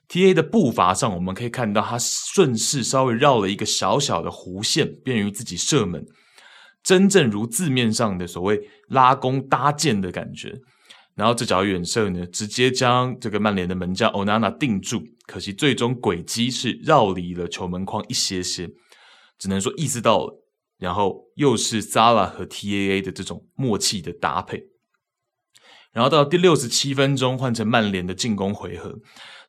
[0.07, 6.05] T A 的步伐上，我们可以看到他顺势稍微绕了一个小小的弧线，便于自己射门。
[6.83, 10.53] 真正如字面上的所谓拉弓搭箭的感觉。
[11.15, 15.01] 然后这脚远射呢，直接将这个曼联的门将 Onana 定住。
[15.25, 18.69] 可惜最终轨迹是绕离了球门框一些些，
[19.37, 20.41] 只能说意识到了。
[20.77, 24.63] 然后又是 Zala 和 T A A 的这种默契的搭配。
[25.93, 28.99] 然后到第六十七分钟，换成曼联的进攻回合。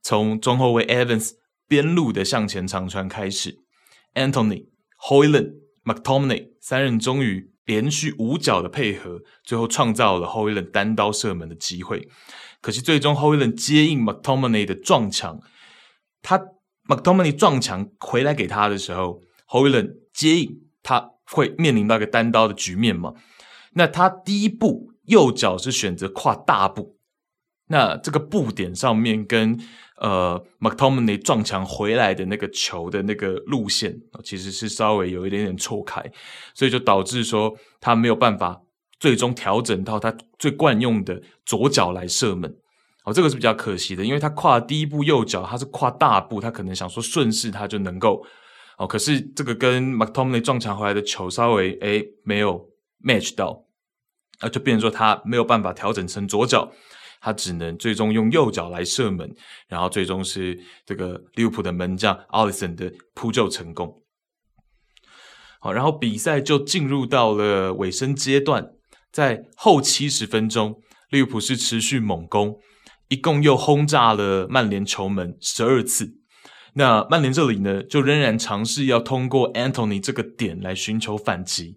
[0.02, 1.32] 从中后卫 Evans
[1.66, 3.56] 边路的向前长传开始
[4.14, 4.68] ，Anthony、
[5.08, 12.08] Højlund、McTominay 三人终于连续五脚的配合，最后创造了 Højlund 单刀射门的机会。
[12.60, 15.40] 可惜最终 Højlund 接应 McTominay 的撞墙，
[16.22, 16.40] 他
[16.86, 23.14] McTominay 撞墙回来给他的时候，Højlund 接应他会面临到一个单刀的局面嘛？
[23.72, 26.96] 那他第一步右脚是选择跨大步，
[27.68, 29.58] 那这个步点上面跟
[29.98, 36.02] 呃，McTominay 撞墙回来的那个球的那个路线，其实是稍微有一点点错开，
[36.54, 38.60] 所以就导致说他没有办法
[39.00, 42.54] 最终调整到他最惯用的左脚来射门。
[43.04, 48.22] 哦，这个是比较可惜的，因为他跨第一步右脚，他是跨大步，他可能想说顺势他就能够
[48.78, 52.68] 哦，可是这个跟 McTominay 撞墙回来的球稍微诶没有
[53.02, 53.64] match 到，
[54.40, 56.72] 啊，就变成说他没有办法调整成左脚。
[57.18, 59.34] 他只能最终用右脚来射门，
[59.66, 64.02] 然后最终是这个利物浦的门将 Alisson 的扑救成功。
[65.58, 68.70] 好，然后比赛就进入到了尾声阶段，
[69.10, 72.60] 在后七十分钟，利物浦是持续猛攻，
[73.08, 76.20] 一共又轰炸了曼联球门十二次。
[76.78, 81.74] 那曼联这里呢，就仍然尝试要通过 Anthony 这个点来寻求反击，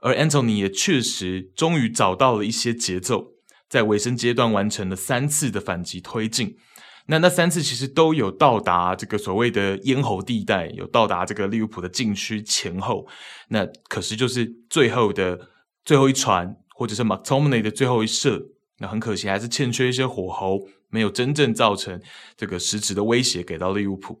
[0.00, 3.28] 而 Anthony 也确实终于找到了一些节奏。
[3.68, 6.56] 在尾声阶段完成了三次的反击推进，
[7.06, 13.06] 那那三次其实都有到达这个所谓的咽喉地带，有到达这个利物浦的禁区前后。
[13.48, 15.38] 那可惜就是最后的
[15.84, 18.42] 最后一传，或者是 McTominay 的最后一射，
[18.80, 20.58] 那很可惜还是欠缺一些火候，
[20.90, 21.98] 没有真正造成
[22.36, 24.20] 这个实质的威胁给到利物浦。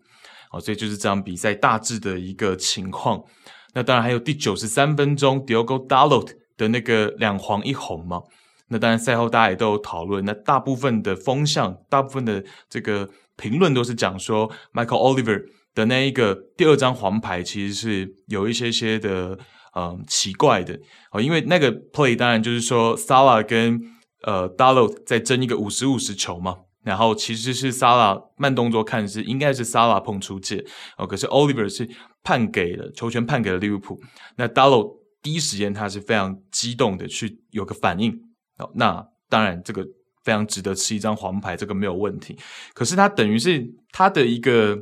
[0.52, 3.24] 好，所以就是这场比赛大致的一个情况。
[3.72, 6.28] 那当然还有第九十三分钟 Diogo Dalot
[6.58, 8.20] 的那个两黄一红嘛。
[8.68, 10.24] 那当然，赛后大家也都有讨论。
[10.24, 15.42] 那大部分的风向，大部分的这个评论都是讲说，Michael Oliver
[15.74, 19.38] 的那一个第二张黄牌其实是有一些些的
[19.74, 20.78] 嗯奇怪的
[21.10, 23.80] 哦，因为那个 play 当然就是说 Sala 跟
[24.22, 30.64] 呃 Dalot 在争一个五十五十球嘛，然后其实是 Sala 慢动作看是应该是 Sala 碰出界
[30.98, 31.88] 哦，可是 Oliver 是
[32.22, 34.00] 判给了球权判给了利物浦，
[34.36, 38.12] 那 Dalot 第一时间他是非常激动的去有个反应
[38.58, 38.70] 哦。
[38.74, 39.86] 那当然，这个
[40.24, 42.36] 非常值得吃一张黄牌，这个没有问题。
[42.74, 44.78] 可是他等于是他的一个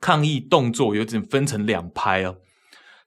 [0.00, 2.36] 抗议动作有点分成两拍哦，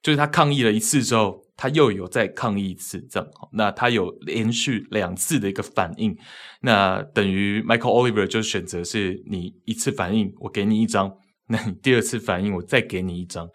[0.02, 3.30] 就是他抗议了一次之后，他又有再抗议一次，这样。
[3.52, 6.18] 那他有连续两次的一个反应，
[6.62, 11.08] 那等于 Michael Oliver 就选择是你一次反应，我给你一张；
[11.48, 13.48] 那你第二次反应，我再给你一张。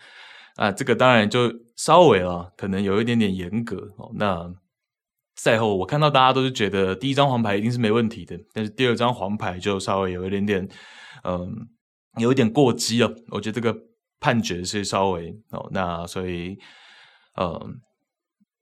[0.54, 3.76] 啊，这个当然就稍微了，可能有一点点严格。
[4.14, 4.54] 那。
[5.38, 10.66] 赛后，我看到大家都是觉得第一张黄牌一定是没问题的，但是第二张黄牌就稍微有一点点，
[11.24, 11.68] 嗯，
[12.16, 13.14] 有一点过激了。
[13.28, 13.78] 我觉得这个
[14.18, 16.56] 判决是稍微哦，那所以，
[17.38, 17.76] 嗯，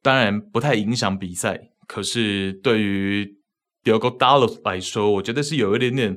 [0.05, 3.27] 当然不太影响比赛，可是对于
[3.83, 6.11] Diego Dallo 来说，我觉得是有一点点，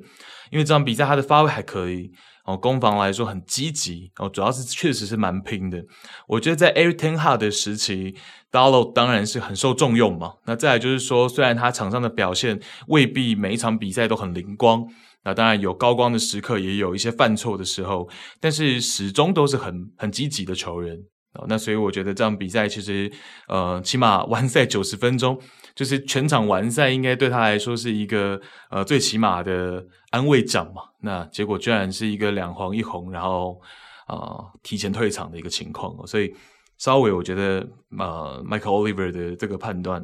[0.51, 2.11] 因为这场比赛他的发挥还可以。
[2.47, 5.83] 哦，攻防来说很积极哦，主要是确实是蛮拼的。
[6.29, 8.15] 我觉得在 Erik ten Hag 的时期
[8.49, 10.35] ，Dalo 当然是很受重用嘛。
[10.45, 12.57] 那再来就是说，虽然他场上的表现
[12.87, 14.87] 未必每一场比赛都很灵光，
[15.25, 18.07] 那当然有高光的时刻，也有一些犯错的时候，
[18.39, 20.97] 但是始终都是很很积极的球员。
[21.37, 23.11] 哦，那所以我觉得这场比赛其实，
[23.47, 25.39] 呃，起码 完赛九十分钟。
[25.75, 30.81] 就是全场完赛，应该对他来说是一个呃最起码的安慰奖嘛。
[31.01, 33.61] 那结果居然是一个两黄一红，然后
[34.07, 35.95] 啊、提前退场的一个情况。
[36.07, 36.33] 所以
[36.79, 37.63] 稍微我觉得
[37.95, 40.03] 呃 Michael Oliver 的这个判断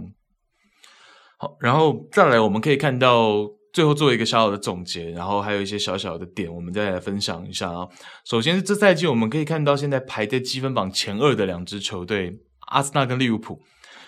[1.37, 7.85] 好，然后再来我们可以看到最后做一个小小的总结，然后还有一些小小的点，我们再来分享一下啊。
[8.23, 13.59] 首先是这赛季我们可以看到现在排在积分榜前二的两支球队，阿森纳跟利物浦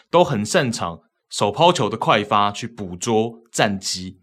[0.09, 1.01] 都很擅长。
[1.27, 4.21] 手抛球的快发去捕捉战机，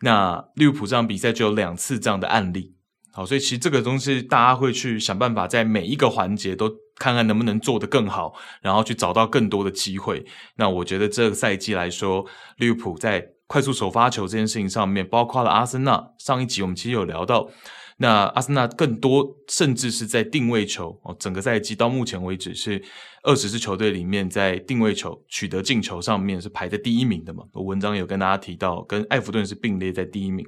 [0.00, 2.74] 那利物浦这场比赛就有两次这样的案例。
[3.12, 10.24] 好，所以其实这个东西大家会去想办法，在每一个环节都看看能不能做得更好，然后去找到更多的机会。
[10.56, 12.24] 那我觉得这个赛季来说，
[12.56, 17.50] 利物浦在快速首发球这件事情上面，包括了阿森纳，上一集我们其实有聊到。
[17.96, 22.80] 那阿森纳更多，甚至是在定位球哦，整个赛季到目前为止是
[23.24, 27.42] 二十支球队里面在定位球取得进球上面是排在第一名的嘛。
[27.52, 30.46] 我文章有跟大家提到，跟艾弗顿是并列在第一名。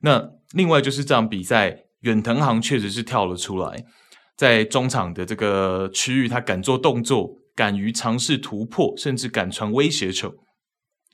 [0.00, 3.84] 那另外就是这场比赛，远藤航确实是跳了出来，
[4.38, 10.32] 在中场的这个区域，他敢做动作，敢于尝试突破，甚至敢传威胁球。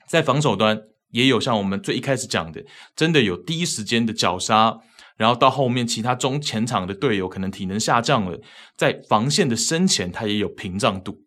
[0.07, 0.81] 在防守端
[1.11, 4.79] 也有像我们最一开始讲的，真的有第一时间的绞杀。
[5.17, 8.39] 然后到后面，其他中前场的队友可能体能下降了，
[8.77, 11.25] 在防线的身前，他也有屏障度。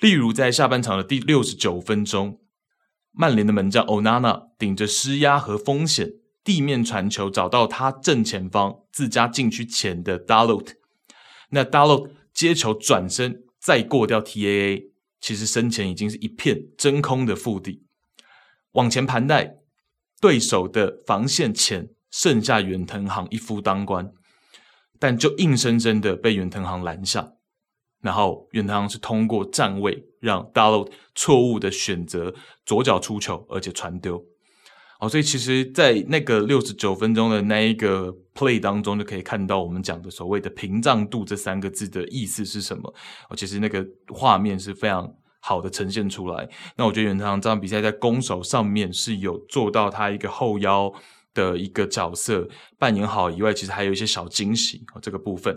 [0.00, 2.40] 例如在下半场的第六十九分钟，
[3.10, 6.12] 曼联的门将欧纳纳顶着施压和风险，
[6.44, 10.74] 地面传球找到他正前方自家禁区前的 Dalot，
[11.50, 14.90] 那 Dalot 接球转身再过掉 TAA，
[15.20, 17.82] 其实身前已经是一片真空的腹地，
[18.72, 19.56] 往前盘带
[20.20, 21.90] 对手的防线前。
[22.12, 24.12] 剩下远藤航一夫当关，
[24.98, 27.34] 但就硬生生的被远藤航拦下，
[28.02, 32.34] 然后远藤航是通过站位让 d a l o 错误的选择
[32.66, 34.20] 左脚出球，而且传丢。
[34.98, 42.92] 哦，所以其实，在那个六十九分钟的那一个 play 当中，就可以看到我们讲的所谓的屏障度这三个字的意思是什么。
[43.28, 46.48] 哦，其实那个画面是非常好的呈现出来。
[46.76, 50.92] 那我觉得远藤航这场比赛在攻守上面是有做到他一个后腰。
[51.32, 55.56] 的一个角色扮演好以外，其实还有一些小惊喜哦，这个部分。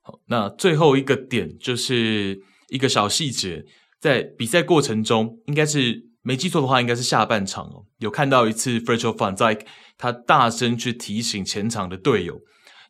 [0.00, 2.40] 好，那最后一个点就是
[2.70, 3.66] 一个小细节，
[4.00, 9.66] 在比赛过程中，应该是没记错的话，应该是下半场哦，有看到一次 Virgil van Dijk
[9.98, 12.40] 他大声去提醒前场的队友。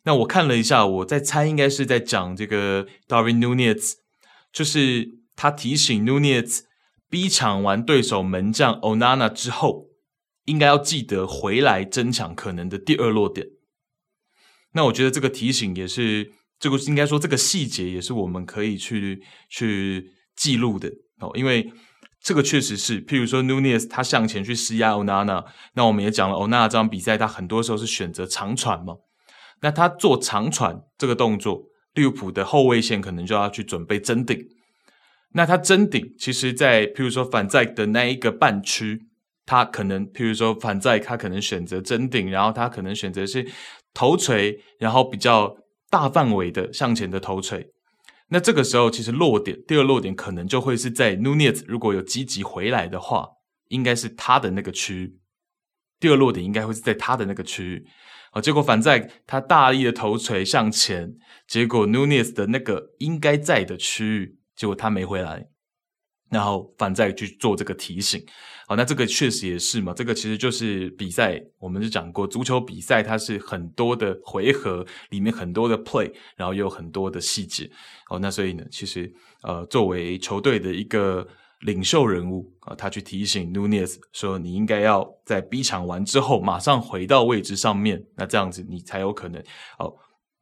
[0.05, 3.91] 那我看了一下，我在猜，应该是在讲这个 Darwin Nunez，
[4.53, 5.05] 就是
[5.35, 6.61] 他提醒 Nunez
[7.09, 9.85] 逼抢完对手门将 Onana 之后。
[10.45, 13.47] 应该要记得回来争抢可能的第二落点。
[14.73, 20.87] 那我觉得这个提醒也是这个应该说这个细节也是我们可以去去记录的
[21.19, 21.73] 哦，因为
[22.21, 28.97] 这个确实是，譬如说 Nunez 他向前去施压 Onana，那我们也讲了 Onana 这场比赛他很多时候是选择长传嘛，
[29.63, 31.63] 那他做长传这个动作，
[31.95, 34.37] 利物浦的后卫线可能就要去准备争顶。
[35.35, 39.07] 那他真顶，其实在譬如说反在的那一个半区。
[39.47, 43.47] 他可能，譬如说，反在他可能选择真顶，然后他可能选择是
[43.93, 45.55] 头锤，然后比较
[45.87, 47.67] 大范围的向前的头锤。
[48.29, 53.27] 那这个时候，其实落点，第二落点可能就会是在 Nunez 如果有积极回来的话，
[53.67, 55.19] 应该是他的那个区域。
[55.99, 57.85] 第二落点应该会是在他的那个区域。
[58.31, 61.13] 啊，结果反在他大力的头锤向前，
[61.47, 65.45] 结果 Nunez 的那个应该在的区域，结果他没回来。
[66.31, 68.19] 然后反再去做这个提醒，
[68.67, 77.69] 好，那这个确实也是嘛，这个其实就是比赛，我们就讲过，足球比赛它是很多的回合，里面很多的 play，然后又有很多的细节，
[78.07, 79.09] 好，那所以呢，其实
[79.43, 81.25] 呃，作为球队的一个
[81.61, 89.39] 领袖人物啊，他去提醒 Nunez 说，你应该要在 B 场完之后马上回到位置上面，那这样子你才有可能
[89.77, 89.93] 哦，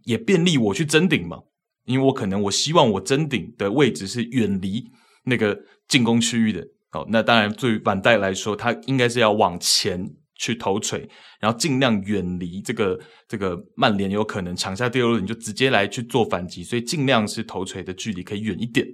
[0.05, 1.39] 也便利我去争顶嘛，
[1.85, 4.85] 因为我可能我希望我争顶的位置是远离
[5.25, 5.59] 那个。
[5.85, 11.07] 进攻区域的，好，那当然对于反戴来说，他应该是要往前去头锤，
[11.39, 18.87] 然后尽量远离这个这个曼联有可能抢下第二轮，你就直接来去做反击，所以尽量是头锤的距离可以远一点。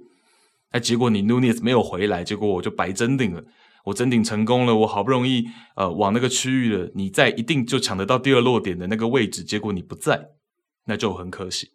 [0.72, 3.44] 那，结果你 Nunez 没有回来，结果我就白争顶了。
[3.84, 5.44] 我争顶成功了，我好不容易
[5.76, 10.20] 呃往那个区域了，你在一定就抢得到第二落点的那个位置，结果你不在，
[10.86, 11.70] 那就很可惜，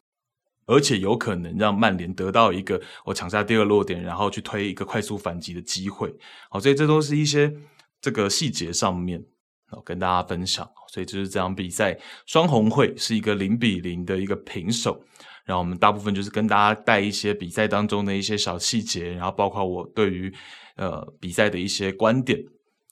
[0.66, 6.14] 而且有可能让曼联得到一个我抢下第二落点，然后去推一个快速反击的机会。
[6.50, 7.54] 好，所以这都是一些
[8.02, 9.24] 这个细节上面，
[9.70, 10.70] 好跟大家分享。
[10.92, 15.04] 所以就是这场比赛，双红会是一个零比零的一个平手。
[15.44, 20.34] 然后我们大部分就是跟大家带一些比赛当中的一些小细节，然后包括我对于
[20.78, 22.40] 呃比赛的一些观点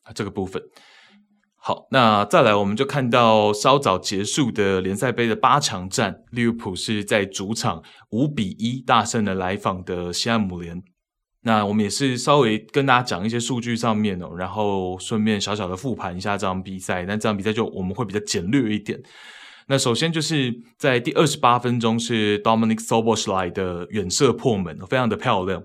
[0.04, 0.62] 啊这个部分。
[1.66, 10.84] 好，那再来我们就看到稍早结束的联赛杯的八强战，利物浦是在主场五比一大胜的来访的西汉姆联。
[11.44, 17.06] 那我们也是稍微跟大家讲一些数据上面哦，然后顺便小小的复盘一下这场比赛。
[17.06, 19.02] 但这场比赛就我们会比较简略一点。
[19.68, 25.64] 那首先就是在第二十八分钟是 Dominic s o b o s l a y 的远射破门，非常的漂亮。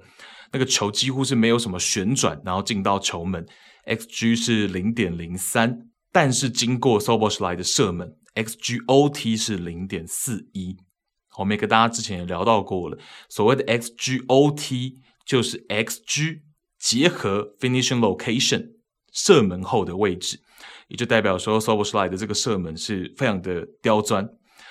[0.53, 3.45] 那个球几乎是没有什么旋转，然后进到球门
[3.85, 5.88] ，XG 是零点零三。
[6.11, 10.77] 但是经过 s o b o s h l i 的射门，XGOT 是零点四一。
[11.37, 12.99] 我们也跟大家之前也聊到过了，
[13.29, 16.41] 所谓的 XGOT 就是 XG
[16.79, 18.73] 结合 Finishing Location
[19.13, 20.41] 射门后的位置。
[20.89, 24.27] 也就代表说 s o b o s h l i 的这个射门是非常的刁钻。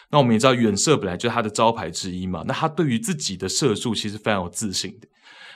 [0.10, 2.44] 那我们也知道，远射本来就是他的招牌之一嘛。
[2.48, 5.08] 那他对于自己的射术其实非常有自信的。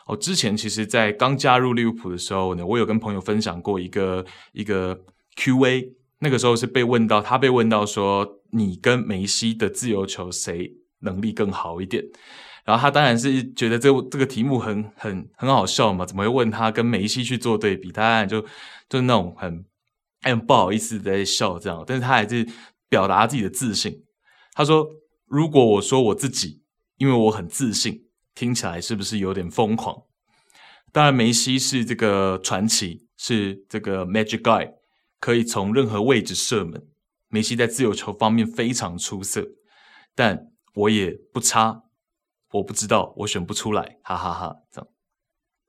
[0.05, 4.99] 哦，之前其实，在刚加入利物浦的时候呢，我有跟朋友分享过一个一个
[5.35, 5.93] Q&A。
[6.19, 12.03] 那个时候是被问到，他被问到说，你跟梅西的自由球谁能力更好一点？
[12.63, 17.91] 然后他当然是觉得这这个题目很很很好笑嘛，怎么会问他跟梅西去做对比？
[17.91, 18.41] 他当然就
[18.89, 19.65] 就那种很。
[20.21, 22.47] 哎，不好意思在笑这样，但是他还是
[22.87, 24.03] 表达自己的自信。
[24.53, 24.87] 他说
[25.25, 26.61] ：“如果我说我自己，
[26.97, 28.03] 因为我很自信，
[28.35, 30.03] 听起来是不是有点疯狂？”
[30.93, 34.71] 当然，梅西是这个传奇，是这个 Magic Guy，
[35.21, 36.85] 可以从任何位置射门。
[37.29, 39.47] 梅西在自由球方面非常出色，
[40.13, 41.83] 但我也不差。
[42.51, 44.87] 我不知道，我选不出来，哈哈哈，这样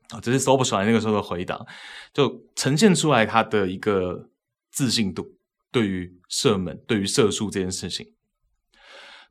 [0.09, 1.65] 啊，这是 Szoboszlai 那个时候的回答，
[2.13, 4.31] 就呈现出来他的一个。
[4.75, 5.37] 自信度
[5.71, 8.15] 对于射门、对于射术这件事情，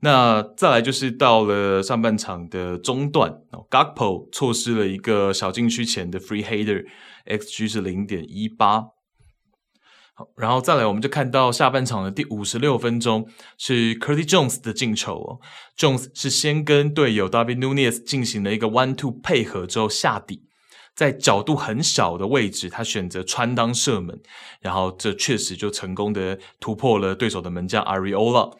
[0.01, 3.41] 那再来就是到了上半场的中段
[3.71, 8.89] ，Gakpo 错失了一个小禁区前的 free header，xG 是零点一八。
[10.35, 15.39] 然后再来我们就看到下半场的第五十六分钟是 Curtis Jones 的进球哦
[15.77, 20.43] ，Jones 是先跟队友 David Nunez 进行了一个 one two 配合之后下底。
[20.93, 24.19] 在角度很小的位置，他选择穿裆射门，
[24.59, 28.57] 然后这确实就成功的突破了对手的门将 Ariola。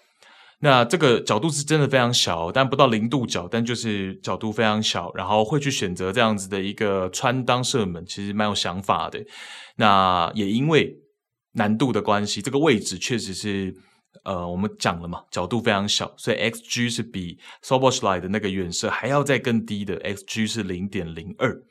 [0.59, 9.20] 那这个角度是真的非常小，但不到零度角，但就是角度非常小，然后会去选择这样子的一个穿裆射门，其实蛮有想法的。
[9.76, 10.95] 那也因为
[11.54, 13.76] 难度的关系，这个位置确实是
[14.24, 21.62] 呃，我们讲了嘛，角度非常小，所以 XG 是比 Szoboszlai 的那个远射还要再更低的，XG 是零点零二。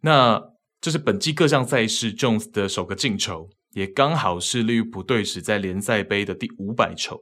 [0.00, 0.40] 那
[0.80, 7.20] 这是本季各项赛事 Jones 的首个进球，也刚好是利物浦队史在联赛杯的第五百球。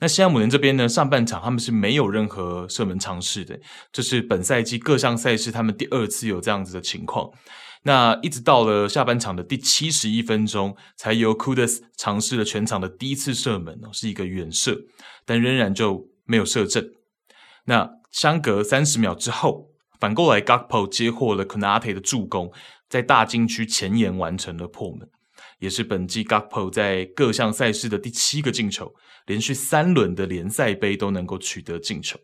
[0.00, 3.60] 那西汉姆联这边呢，上半场他们是没有任何射门尝试的，
[3.92, 7.30] 这是本赛季各项赛事他们第二次有这样子的情况。
[7.82, 14.82] 那一直到了下半场的第七十一分钟，才由 Kudus 尝试了全场的第一次射门哦，是一个远射，
[15.24, 16.84] 但仍然就没有射正。
[17.64, 19.70] 那相隔三十秒之后。
[20.00, 22.52] 反过来，Gakpo 接获了 Konate 的助攻，
[22.88, 25.08] 在大禁区前沿完成了破门，
[25.60, 28.92] 也是本季 Gakpo 在各项赛事的第七个进球，
[29.26, 32.18] 连续三轮的联赛杯都能够取得进球。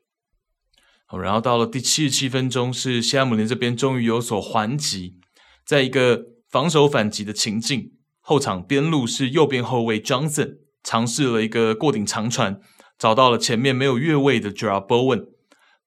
[1.06, 5.14] 好，然后到了第七十七分钟，是西汉姆联这边终于有所还击，
[5.68, 12.58] 在一个防守反击的情境，后场边路是右边后卫 Johnson 尝试了一个过顶长传，
[12.98, 15.26] 找到了前面没有越位的 Jarrod Bowen。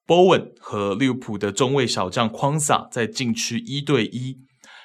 [0.06, 4.38] Bowen 和利物浦的中卫小将匡萨在禁区一对一，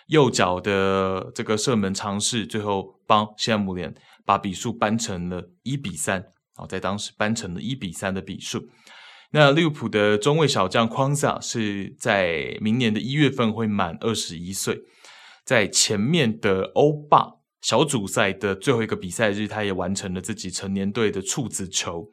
[0.06, 3.94] 右脚的这个射门尝试，最后帮西汉姆联
[4.24, 6.24] 把比数扳成了一比三。
[6.56, 8.66] 哦，在当时扳成了一比三的比数。
[9.32, 14.82] 那利物浦的中卫小将匡萨是在明年的一月份会满二十一岁，
[15.44, 22.10] 在前面的欧霸小组赛的最后一个比赛日，他也完成了自己成年队的处子球。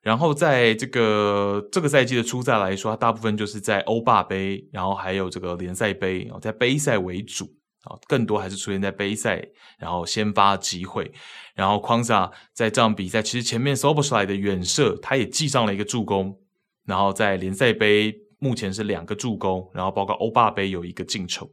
[0.00, 7.44] 然后在这个这个赛季的初赛来说，它大部分就是在欧霸杯，然后还有这个联赛杯，在杯赛为主
[7.82, 9.44] 啊，更多还是出现在杯赛，
[9.78, 11.12] 然后先发机会。
[11.58, 16.38] 然后匡萨在这场比赛，其实前面 Szoboszlai 的远射，他也记上了一个助攻。
[16.86, 21.50] 然后在联赛杯目前是两个助攻，然后包括欧霸杯有一个进球。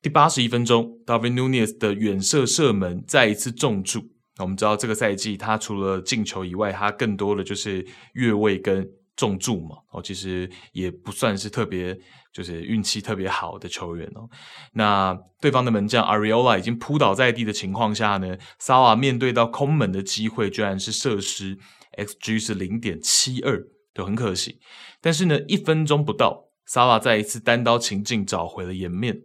[0.00, 4.02] 第八十一分钟，Davin Nunez 的远射射门再一次中柱。
[4.38, 9.76] 我们知道这个赛季他除了进球以外，他更多的就是越位跟中柱嘛。
[9.92, 11.98] 哦，其实也不算是特别
[12.32, 14.28] 就是运气特别好的球员哦。
[14.72, 21.58] 那对方的门将 Ariola 已经扑倒在地的情况下呢，萨拉面对到空门的机会，居然是射失
[21.96, 23.62] ，XG 是零点七二，
[23.94, 24.58] 就很可惜。
[25.00, 29.22] 但是呢，一分钟不到，萨拉再一次单刀情境找回了颜面。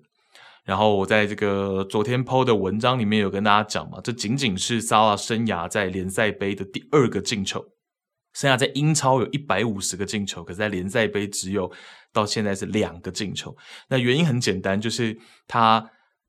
[0.66, 7.66] 然后我在这个昨天 PO 的文章里面有跟大家讲嘛，这仅仅是萨拉生涯在联赛杯的第二个进球，
[8.40, 11.70] 剩下在英超有一百五十个进球，可是在联赛杯只有
[12.14, 13.54] 到现在是两个进球。
[13.90, 15.86] 那原因很简单，就是他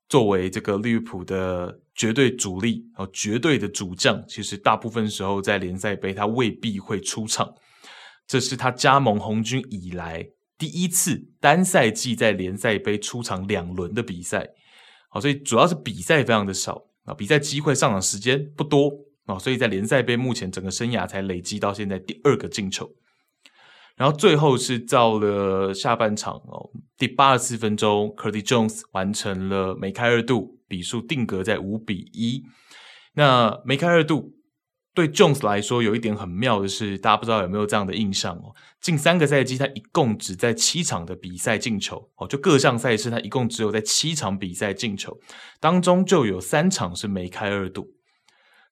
[0.09, 7.55] 作为这个利物浦的绝对主力哦，绝对的主将，其实大部分时候在联赛杯他未必会出场，
[8.27, 10.27] 这是他加盟红军以来。
[10.57, 14.49] 第一次单赛季在联赛杯出场两轮的比赛，
[15.07, 18.91] 好，所以主要是比赛非常的少啊，比赛机会上场时间不多
[19.31, 22.89] 啊，所以在联赛杯目前整个生涯才累积到现在第二个进球，
[23.95, 32.43] 然后最后是到了下半场哦，第八十四分钟，Curtis Jones 完成了梅开二度，比数定格在五比一，
[33.13, 34.33] 那梅开二度。
[34.93, 38.53] 对 Jones 来说，有一点很妙的是，大家不知道有没有这样的印象哦？
[38.81, 45.17] 近三个赛季，他一共只在七场的比赛进球哦，就各项赛事他一共只有在七场比赛进球，
[45.61, 47.87] 当中就有三场是梅开二度。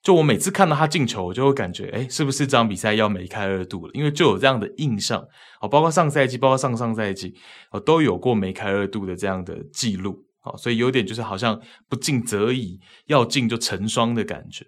[0.01, 3.91] 就我每次看到他进球，我就会感觉，诶，是不是这场比赛要梅开二度了？
[3.93, 5.21] 因为就有这样的印象
[5.59, 7.35] 哦，包括上赛季，包括上上赛季
[7.71, 14.65] 哦，都有过梅开二度的这样的记录哦，所以有点就是好像不进则已，要进就成双的感觉。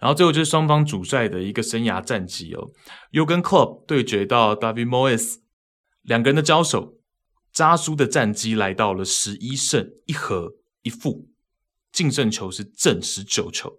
[0.00, 2.72] 然后最后就是双方主帅的一个生涯战绩哦
[3.12, 5.36] ，Jurgen Klopp 对决到 David Moyes，
[6.02, 6.94] 两个人的交手，
[7.52, 11.28] 扎叔的战绩来到了十一胜一和一负，
[11.92, 13.78] 净胜球是正十九球。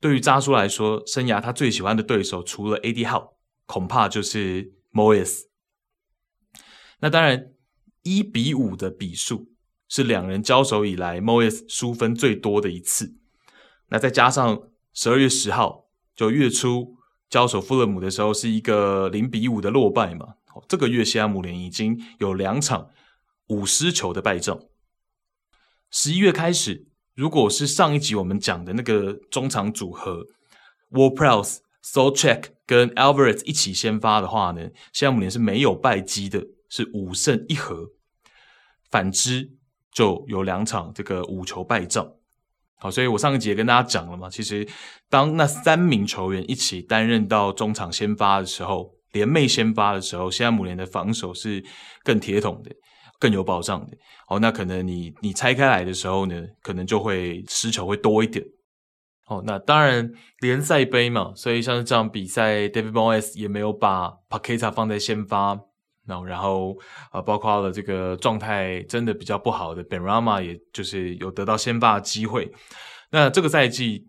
[0.00, 5.46] 对于渣叔来说，生涯他最喜欢的对手除了 AD 号恐怕就是 Moyes。
[7.00, 7.52] 那当然，
[8.02, 9.52] 一比五的比数
[9.88, 13.16] 是两人交手以来 Moyes 输分最多的一次。
[13.88, 16.96] 那再加上十二月十号，就月初
[17.28, 20.34] 交手富勒姆的时候，是一个零比五的落败嘛。
[20.66, 22.90] 这个月西汉姆联已经有两场
[23.46, 24.60] 五失球的败仗。
[25.90, 26.88] 十一月开始，
[27.18, 30.24] 如果是上一集我们讲的那个中场组合
[30.92, 37.88] ，Ward-Prowse、Soucek 跟 Alvarez 一起先发的话呢，西汉姆联是没有败绩的，是五胜一和。
[38.88, 39.50] 反之，
[39.92, 42.08] 就有两场这个五球败仗。
[42.76, 44.68] 好，所以我上一集也跟大家讲了嘛，其实
[45.10, 51.64] 当那三名球员一起担任到中场先发的时候，联袂先发的时候，西汉姆联的防守是
[52.04, 52.70] 更铁桶的，
[53.18, 53.96] 更有保障的。
[54.28, 58.44] 哦，那可能你你拆开来的时候呢，可能就会失球会多一点。
[59.26, 60.10] 哦，那当然
[60.40, 65.60] 联赛杯嘛，所以像是这场比赛，David Moyes 也没有把 Paqueta 放在先发。
[66.26, 66.74] 然后
[67.10, 72.50] 啊，包括了这个状态真的比较不好的 Ben Rama，也就是有得到先发的机会。
[73.10, 74.08] 那这个赛季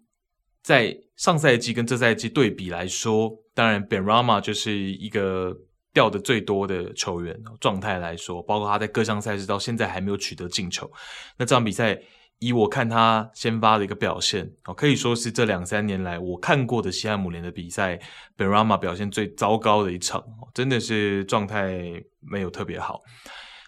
[0.64, 5.54] 在上赛季跟这赛季对比来说，当然 Ben Rama 就是一个
[6.00, 7.38] 掉的最多的球员。
[7.60, 10.90] 状态来说，包括他在各项赛事到现在还没有取得进球。
[11.38, 12.00] 那这场比赛。
[12.42, 18.00] 以我看他先发的一个表现，哦，可以说是这两三年来我看过的西汉姆联的比赛
[18.38, 20.24] ，Benrahma 表现最糟糕的一场，
[20.54, 23.02] 真的是状态没有特别好。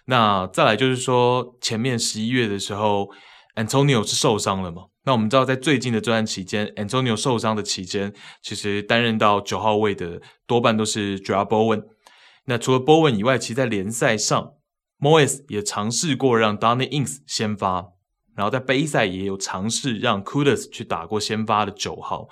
[0.06, 3.10] 那再来就是说，前面十一月的时候
[3.56, 4.86] ，Antonio 是受伤了嘛？
[5.04, 8.10] 那我们知道，在最近的这段期间，Antonio 受伤的期间，
[8.40, 11.82] 其实担任到九号位的多半都是 Joe Bowen。
[12.46, 14.54] 那除了 Bowen 以外，其实在联赛上
[14.98, 17.92] ，Moyes 也尝试过让 Danny Ings 先发。
[18.34, 22.26] 然后在杯赛也有尝试让 Kudus 去打过先发的九号，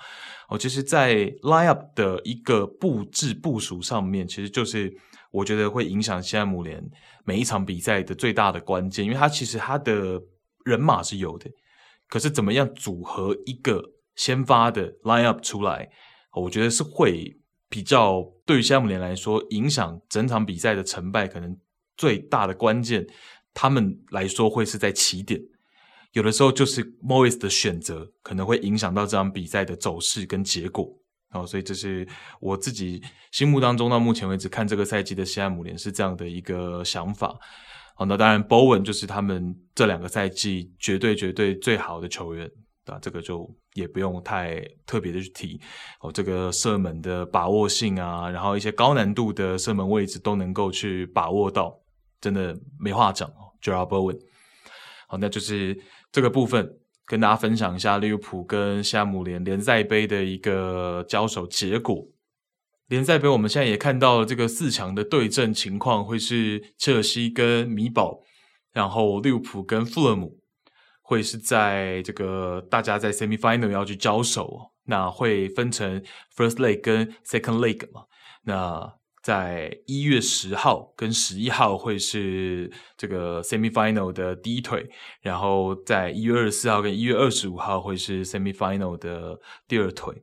[0.49, 4.91] 哦，就是在 lineup 的一个布置部署上面，其实就是
[5.29, 6.83] 我觉得会影响现在姆联
[7.23, 10.19] 每一场比赛的最大的关键，因为他其实他的
[10.65, 11.47] 人马是有的，
[12.07, 13.83] 可是怎么样组合一个
[14.15, 15.87] 先发的 lineup 出来，
[16.33, 17.31] 我觉得是会
[17.71, 21.57] 比较对于西汉姆联来说影响整场比赛的成败，可能
[21.95, 23.07] 最大的关键，
[23.53, 25.39] 他们来说会是在起点。
[26.11, 30.85] 有的时候就是 Moyes 的选择可能会影响到这场比赛的走势跟结果，
[31.31, 32.05] 哦，所以这是
[32.41, 37.39] 我自己心目当中到目前为止看这个赛季的西汉姆联是这样的一个想法。
[37.95, 42.45] 好，那当然 Bowen 就是他们这两个赛季绝对绝对最好的球员，
[42.87, 45.61] 啊，这个就也不用太特别的去提
[46.01, 46.11] 哦。
[46.11, 51.79] 这个射门的把握性啊，然后一些高难度的射门位置都能够去把握到，
[52.19, 53.53] 真的没话讲哦。
[53.61, 54.19] Jarrod Bowen，
[55.07, 55.79] 好，那就是
[56.11, 62.07] 这个部分跟大家分享一下利物浦跟西汉姆联联赛杯的一个交手结果。
[62.87, 68.21] 联赛杯我们现在也看到了这个四强的对阵情况，会是切尔西跟米堡，
[68.73, 70.40] 然后利物浦跟富勒姆。
[71.11, 76.01] 会是在这个大家在 semi final 要去交手，那会分成
[76.33, 78.05] first leg 跟 second leg 嘛？
[78.43, 84.89] 那在一月十号跟十一号会是这个 semi final 的第一腿，
[85.19, 90.15] 然后在一月二十四号跟一月二十五号会是 semi final 的第二腿。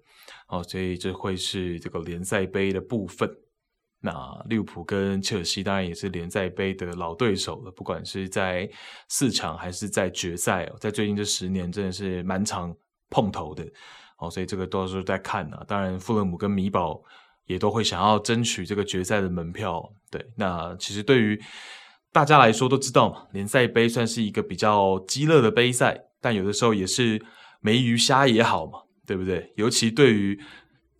[0.46, 3.30] 哦，所以这会是这个联赛杯的部分。
[4.00, 8.68] 那利物浦跟切尔西当然也是联赛杯的老对手了，不管是在
[9.08, 12.72] 四强还是在决赛，在最近这十年真的是蛮常
[13.10, 13.66] 碰头的
[14.18, 15.64] 哦，所以这个到时候再看啊。
[15.66, 17.02] 当然，富勒姆跟米堡
[17.46, 19.82] 也都会想要争取这个决赛的门票。
[20.10, 21.40] 对，那其实对于
[22.12, 27.20] 大家来说都知道嘛，联赛杯算是一个比较激烈的杯赛，但有的时候也是
[27.60, 29.52] 没鱼虾也好嘛，对不对？
[29.56, 30.38] 尤其对于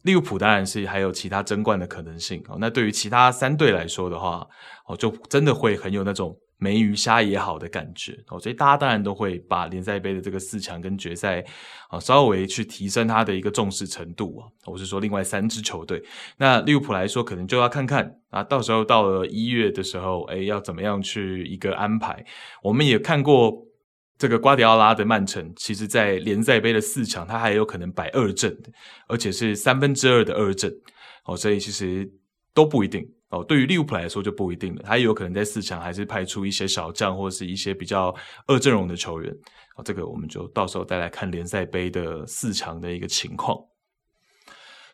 [0.09, 2.57] 利物浦当然是还有其他争冠的可能性哦。
[2.59, 4.49] 那对于其他三队来说的话，
[4.87, 8.41] 哦，就真的会很有那种没鱼虾也好的感觉哦。
[8.41, 11.45] 所以大家当然都会把联赛杯的这个四强跟决赛
[11.91, 14.49] 啊，稍微去提升它的一个重视程度啊。
[14.65, 16.03] 我是说，另外三支球队，
[16.39, 22.25] 那利物浦来说，可能就要看看啊，到时候到了一月的时候，诶，要怎么样去一个安排？
[22.63, 23.68] 我们也看过。
[24.19, 28.55] 这个瓜迪奥拉的曼城，其实在联赛杯的四强，他还有可能摆二阵，
[29.07, 30.71] 而且是三分之二的二阵
[31.25, 32.11] 哦，所以其实
[32.53, 33.45] 都不一定哦。
[33.45, 38.13] 对于利物浦来说就不一定了，他有可能在四强还是派出一些小将或者是一些比较
[38.49, 39.33] 二阵容的球员
[39.77, 39.85] 哦。
[39.85, 43.57] 这个我们就到时候再来看联赛杯的四强的一个情况。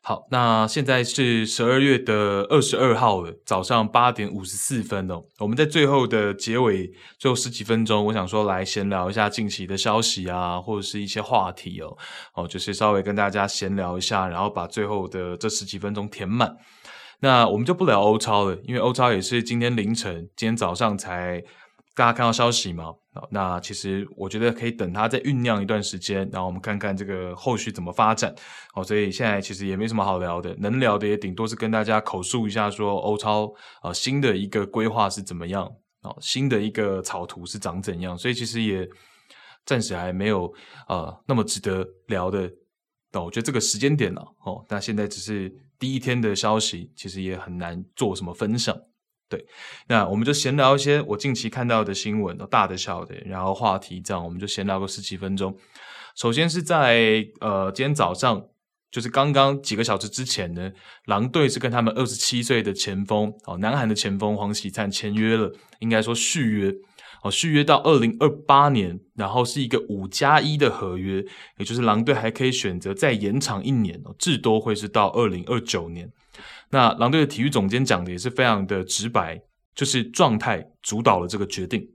[0.06, 5.22] 好，那现在是十二月的二十二号了，早上八点五十四分哦。
[5.38, 11.96] 我们在最后的结尾，最后十几分钟，我想说来闲聊一下近期的消息啊，或者是一些话题哦。
[12.34, 16.54] 哦，就是稍微跟大家闲聊一下，然后把最后的这十几分钟填满。
[17.20, 21.42] 那我们就不聊欧超了，因为欧超也是今天凌晨、今天早上才
[21.94, 22.92] 大家看到消息嘛。
[23.30, 28.34] 那其实我觉得可以等它再酝酿一段时间，然后我们看看这个后续怎么发展。
[28.74, 33.52] 哦，所以现在其实也没什么好聊的，能聊的也顶多是跟大家口述一下说欧超
[33.82, 35.64] 啊、新的一个规划是怎么样，
[36.02, 38.18] 哦，新的一个草图是长怎样。
[38.18, 38.88] 所以其实也
[39.64, 40.52] 暂时还没有
[40.88, 42.50] 呃那么值得聊的。
[43.12, 45.48] 哦，我觉得这个时间点呢，哦，那现在只是
[45.78, 48.76] 第一天的消息，其实也很难做什么分享。
[49.28, 49.44] 对，
[49.88, 55.56] 那我们就闲聊一些我近期看到的新闻，大的小的，然后话题这样，我们就闲聊个十几分钟。
[56.14, 58.44] 首先是在呃今天早上，
[58.90, 60.70] 就是刚刚几个小时之前呢，
[61.06, 66.72] 狼队是跟他们二十七岁的前锋哦，南韩的前锋黄喜灿签约了，应该说续约
[67.22, 71.24] 哦，续约到二零二八年，然后是一个五加一的合约，
[71.58, 76.12] 也就是狼队还可以选择再延长一年哦，至多会是到二零二九年。
[76.70, 79.40] 那狼队的体育总监讲的也是非常的直白，
[79.74, 81.88] 就是状态主导了这个决定，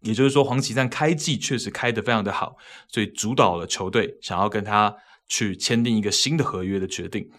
[0.00, 2.56] 也就是说黄喜灿开季确实开得非常的好，
[2.88, 4.94] 所以主导了球队想要跟他
[5.28, 7.30] 去签订一个新的合约的决定。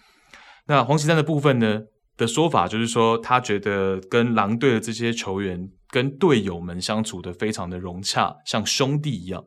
[0.68, 1.82] 那黄喜灿的部分呢
[2.18, 9.44] 的说法就是说，他觉得跟狼队的这些球员跟队友们相处得非常的融洽，像兄弟一样。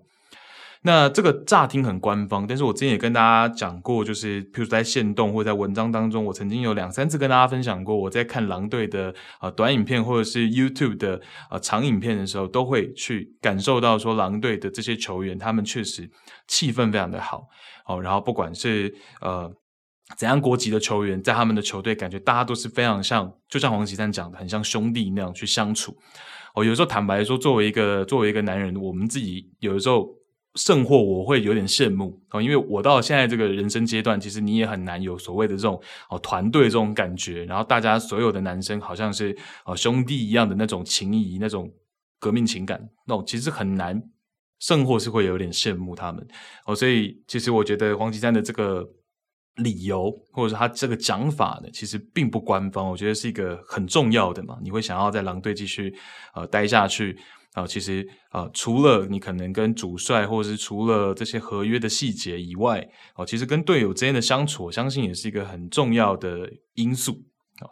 [0.87, 9.09] 那这个乍听很官方，但是我之前也跟大家讲过，就是譬如在线动或者在文章当中，我曾经有两三次跟大家分享过，我在看狼队的
[9.39, 11.17] 啊、呃、短影片或者是 YouTube 的
[11.49, 16.11] 啊、呃、长影片的时候，都会去感受到说狼队的这些球员，他们确实
[16.47, 17.47] 气氛非常的好
[17.87, 18.03] 哦。
[18.03, 19.51] 然后不管是呃
[20.19, 25.97] 怎样国籍的球员，在他们的球队，感觉大家都是非常像，就像黄喜灿讲的，很像兄弟那样去相处。
[26.55, 30.07] 哦，有时候坦白说，作为一个作为一个男人，我们自己有的时候。
[30.57, 41.69] 甚或我会有点羡慕哦，因为我到现在这个人生阶段，其实你也很难有所谓的这种哦团队这种感觉，然后大家所有的男生好像是哦兄弟一样的那种情谊、那种
[42.21, 44.01] 革命情感，那种其实很难，
[44.61, 46.25] 甚或是会有点羡慕他们
[46.67, 46.75] 哦。
[46.75, 48.89] 所以其实我觉得黄喜灿的这个
[49.57, 54.57] 理由，或者是他这个讲法呢，其实并不官方，我觉得是一个很重要的嘛。
[54.63, 55.93] 你会想要在狼队继续
[56.33, 57.19] 呃待下去。
[57.55, 62.87] 啊、其实啊、除了你可能跟主帅，或者是除了这些合约的细节以外，
[63.17, 67.23] 哦、其实跟队友之间的相处，我相信也是一个很重要的因素、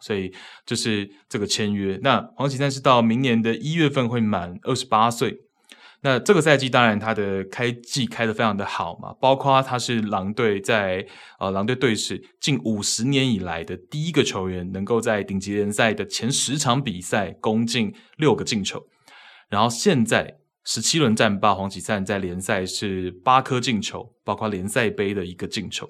[0.01, 0.33] 所以
[0.65, 5.37] 就是这个签约，那黄喜灿是到明年的一月份会满二十八岁，
[6.03, 11.05] 那这个赛季当然他的开季开得非常的好嘛，包括他是狼队在
[11.41, 18.81] 呃狼队队史近五十年以来的第一个球员，能够在顶级联赛的前十场比赛攻进六个进球，
[19.53, 25.89] 然后现在十七轮战罢，黄启灿在联赛是八颗进球，包括联赛杯的一个进球，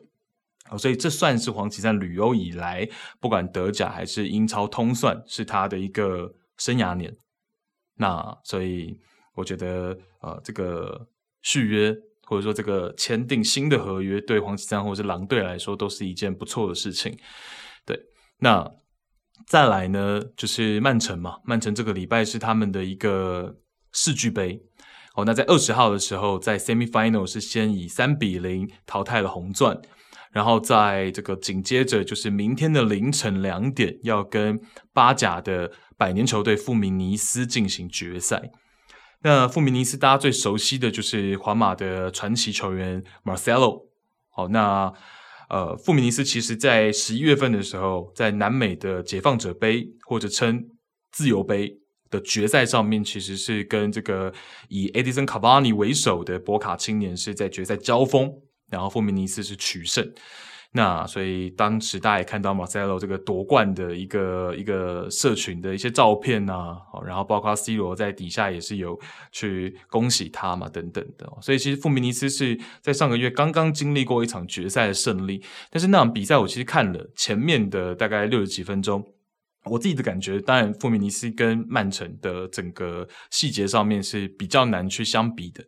[0.77, 2.89] 所以这算是黄启灿旅欧以来
[3.21, 7.17] 不管德甲还是英超通算是他的一个生涯年。
[7.97, 8.99] 那所以。
[9.35, 11.09] 我觉得，呃，这个
[11.41, 11.91] 续约
[12.27, 17.19] 或者说这个签订新的合约，对黄启灿或者是狼队来说，都是一件不错的事情。
[17.87, 17.99] 对，
[18.41, 18.71] 那
[19.47, 23.57] 再来呢，就是曼城嘛，曼城这个礼拜是他们的一个
[23.93, 24.63] 世俱杯。
[25.15, 29.79] 哦，那在二十号的时候，在 semi final 是先以三比零淘汰了红钻，
[30.31, 34.59] 然后在这个紧接着就是明天的凌晨两点，要跟
[34.95, 38.51] 巴甲的百年球队富明尼斯进行决赛。
[39.21, 43.89] 那富明尼斯大家最熟悉的就是皇马的传奇球员 Marcelo。
[44.31, 44.91] 好，那
[45.53, 50.67] 呃，富明尼斯其实在十一月份的时候，在南美的解放者杯或者称
[51.11, 51.71] 自由杯
[52.09, 54.33] 的决赛上面，其实是跟这个
[54.71, 58.33] 以 Edison Cavani 为首的博卡青年是在决赛交锋，
[58.71, 60.11] 然后富明尼斯是取胜。
[60.75, 68.99] 那所以当时大家也看到马塞洛这个夺冠的一个一个社群的一些照片呐、啊，然后包括 C 罗在底下也是有
[69.31, 79.05] 去恭喜他嘛等等的，所以其实富明尼斯是在上个月刚刚经历过一场决赛的胜利，但是那场比赛我其实看了前面的大概六十几分钟，
[79.67, 85.65] 我自己的感觉，当然富明尼斯跟曼城的整个细节上面是比较难去相比的，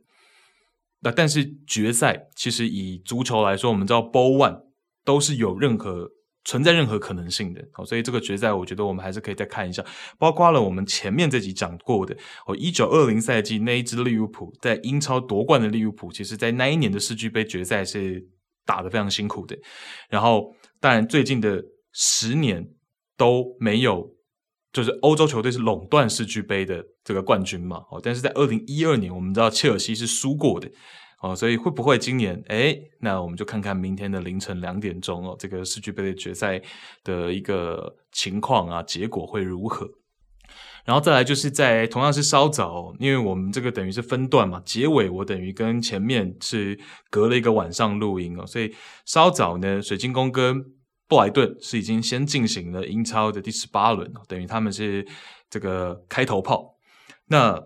[1.01, 4.64] 那但是决赛其实以足球来说，我们知道 Ball One。
[5.05, 6.09] 都是有任何
[6.45, 9.85] 存在任何可能性的，好所以这个决赛我觉得我们还是可以再看一下，
[10.19, 12.15] 包括了我们前面这集讲过的
[12.47, 18.23] 哦，一九二零赛季那一支利物浦在英超夺冠的利物浦，其实在那一年的世俱杯决赛是
[18.67, 19.57] 打得非常辛苦的，
[20.11, 21.63] 然后当然最近的
[21.93, 22.67] 十年
[23.17, 24.07] 都没有，
[24.71, 30.71] 就是欧洲球队是垄断世俱杯的这个冠军嘛，哦，但是在二零一二年我们知道切尔西是输过的。
[31.25, 32.39] 哦，所以会不会今年？
[32.49, 36.61] 诶，那我们就看看明天的凌晨两点钟哦，这个世俱杯的决赛
[37.03, 39.89] 的一个情况啊，结果会如何？
[40.85, 46.79] 然后再来就是在同样是稍早，因为我们这个等于是分段嘛，结尾我等于跟前面是
[47.09, 48.75] 隔了一个晚上录音哦，所以
[49.07, 50.63] 稍早呢，水晶宫跟
[51.09, 55.07] 布莱顿是已经先进行了英超的第十八轮哦，等于他们是
[55.49, 56.77] 这个开头炮。
[57.29, 57.59] 那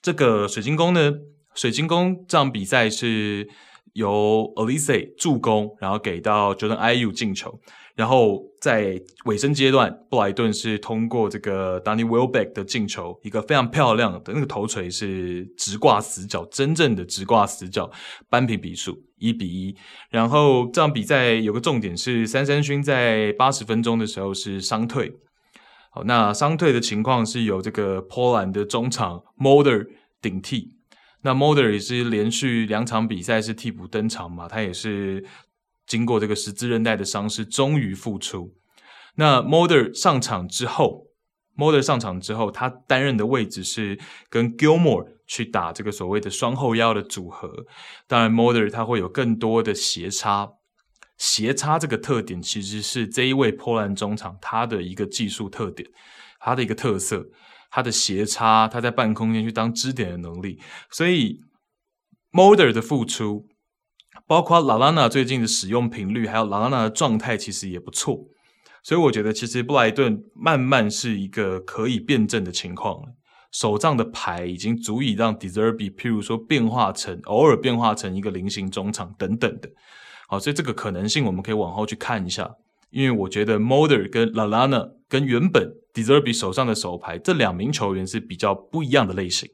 [0.00, 1.12] 这个水晶宫呢？
[1.56, 3.48] 水晶宫这场比赛是
[3.94, 7.58] 由 Olise 助攻，然后给到 Jordan Ayew 进球，
[7.94, 17.90] 然后在尾声阶段，布莱顿是通过这个 Danny Welbeck 的进球，一个非常漂亮的那个头锤是直挂死角，真正的直挂死角，
[18.28, 19.74] 扳平比数一比一。
[20.10, 25.10] 然后这场比赛有个重点是，三三勋在八十分钟的时候是伤退，
[25.90, 29.86] 好，那伤退的情况是由这个波兰的中场 Moder
[30.20, 30.75] 顶替。
[31.22, 35.24] 那 Moder 也是连续两场比赛是替补登场嘛，他也是
[35.86, 38.54] 经过这个十字韧带的伤势，终于复出。
[39.16, 41.08] 那 Moder 上场之后
[41.56, 43.98] ，Moder 上场之后，他担任的位置是
[44.28, 47.64] 跟 Gilmore 去打这个所谓的双后腰的组合。
[48.06, 50.50] 当然，Moder 他会有更多的斜插，
[51.16, 55.88] 斜插这个特点其实是这一位波兰中场他的一个技术特点，
[56.38, 57.26] 他的一个特色。
[57.70, 60.58] 他的斜插，他在半空间去当支点的能力，
[60.90, 61.40] 所以
[62.32, 63.46] Moder 的付出，
[64.26, 68.28] 包括 Lalana 最近的使用频率，还有 Lalana 的状态，其实也不错。
[68.82, 73.08] 所以我觉得，其实布莱顿慢慢是一个可以辩证的情况了。
[73.50, 79.70] 手上的牌已经足以让 Deserbi，譬如说变化成偶尔变化成一个菱形中场等等的。
[80.28, 82.54] 好，所以这个可能性我们可以往后去看一下。
[82.90, 89.48] 因为我觉得 Moder 跟 Lalana 跟原本 De Zerbi 手上的手牌这两名球员是比较不一样的类型，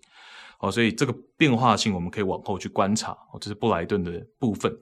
[0.60, 4.72] 哦，所以这个变化性我们可以往后去观察，哦，这是布莱顿的部分。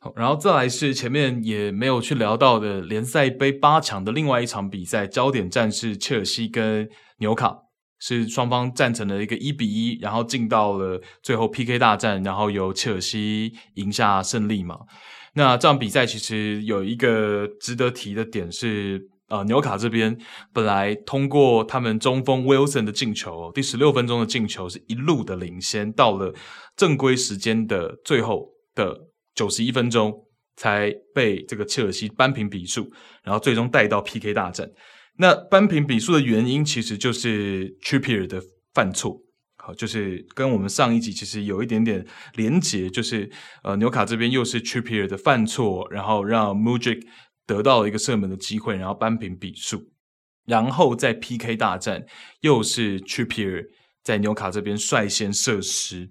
[0.00, 7.58] 好，然后再来是前面也没有去聊到的联赛杯八强的另外一场比赛，焦点战是切尔西跟纽卡，
[7.98, 14.78] 是双方战成了一个一比一，然后进到了最后 PK 大战，然后由切尔西赢下胜利嘛。
[15.34, 20.16] 那这场比赛其实有一个值得提的点是，呃，纽卡这边
[20.52, 26.34] 本来通过他们中锋 Wilson 的进球，第十六分钟的进球是一路的领先，到了
[26.76, 28.96] 正规时间的最后的
[29.34, 30.12] 九十一分钟
[30.56, 32.90] 才被这个切尔西扳平比数，
[33.22, 34.68] 然后最终带到 PK 大战。
[35.18, 38.42] 那扳平比数的原因其实就是 Trippier 的
[38.72, 39.20] 犯错。
[39.56, 42.06] 好，就是跟我们上一集其实有一点点
[42.36, 43.28] 连结，就是
[43.62, 47.02] 呃，纽卡这边又是 Trippier 的犯错，然后让 Mudryk
[47.48, 49.82] 得到了一个射门的机会，然后扳平比数，
[50.44, 52.04] 然后在 PK 大战
[52.42, 53.64] 又是 Trippier
[54.04, 56.08] 在纽卡这边率先射失。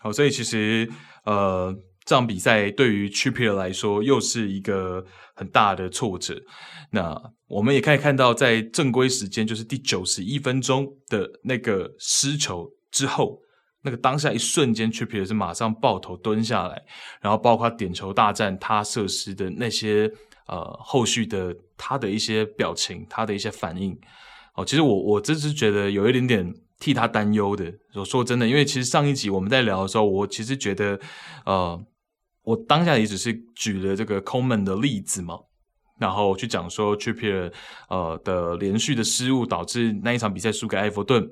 [0.00, 0.90] 好，所以其实
[1.24, 1.72] 呃，
[2.04, 5.04] 这场比赛对于 Trippier 来说又是一个
[5.34, 6.34] 很大的挫折。
[6.90, 12.68] 那我们也可以看到，在正规时间，就是第九十一分钟的那个失球。
[12.90, 13.38] 之后，
[13.82, 16.82] 那个当下一瞬间，Trippier 是马上抱头蹲下来，
[17.20, 20.10] 然后包括点球大战他射失的那些
[20.50, 23.98] 呃后续的他的一些表情，他的一些反应。
[24.54, 27.72] 哦，其实我我真是觉得有一点点替他担忧的。
[27.94, 30.98] 我说真的，因为其实上一集我们在聊的时候，我其实觉得
[31.46, 31.80] 呃，
[32.42, 35.38] 我当下也只是举了这个 Coman 的例子嘛，
[35.98, 37.52] 然后去讲说 Trippier
[37.88, 41.30] 呃的连续的失误导致那一场比赛输给埃弗顿。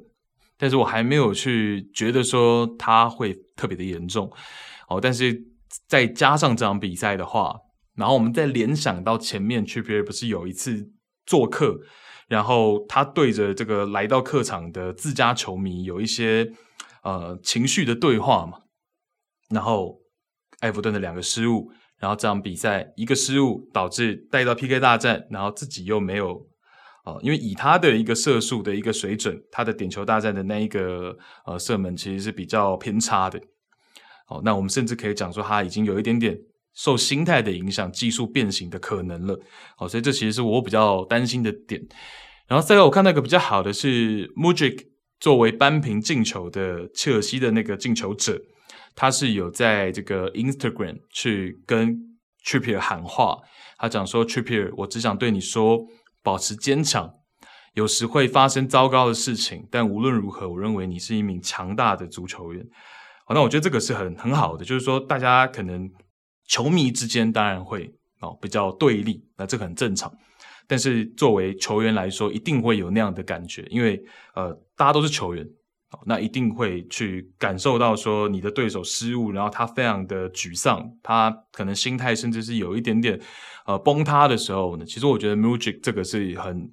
[0.60, 4.28] 但是我还没有去觉得说他会特别的严重，
[4.88, 5.40] 哦，但是
[5.86, 7.54] 再加上这场比赛的话，
[7.98, 10.88] 然后我们再联想到前面 t r i p p e r 不是有一次
[11.26, 11.78] 做客，
[12.28, 16.50] 然后他对着这个来到客场的自家球迷有一些
[17.02, 18.60] 呃情绪的对话嘛，
[19.50, 19.98] 然后
[20.60, 26.46] 埃弗顿的两个失误，然后这场比赛一个失误导致带到 PK 大战，然后自己又没有。
[27.22, 31.16] 因为以他的一个射术的一个水准，他的点球大战的那一个
[31.46, 33.40] 呃射门其实是比较偏差的。
[34.26, 36.38] 哦，那我们甚至可以讲说他已经有一点点
[36.78, 39.38] 受心态的影响，技术变形的可能了。
[39.76, 41.82] 好，所以这其实是我比较担心的点。
[42.46, 44.86] 然后再来我看到一个比较好的是，Mujic
[45.18, 48.40] 作为扳平进球的切尔西的那个进球者，
[48.94, 51.98] 他是有在这个 Instagram 去跟
[52.46, 53.38] Trippier 喊话，
[53.76, 55.80] 他讲说 Trippier，我只想对你说。
[56.20, 57.10] 保持坚强，
[57.74, 62.62] 有时会发生糟糕的事情，但无论如何，我认为你是一名强大的足球员。
[63.24, 65.88] 好，那我觉得这个是很很好的，就是说大家可能
[66.48, 70.12] 球迷之间当然会哦比较对立，那这个很正常。
[70.66, 74.02] 但是作为球员来说，一定会有那样的感觉，因为
[74.34, 75.46] 呃大家都是球员，
[76.04, 83.18] 那一定会去感受到说你的对手失误，然后他非常的沮丧，他可能心态甚至是有一点点。
[83.64, 86.70] 呃，崩塌的时候呢，其实我觉得 music 这个是很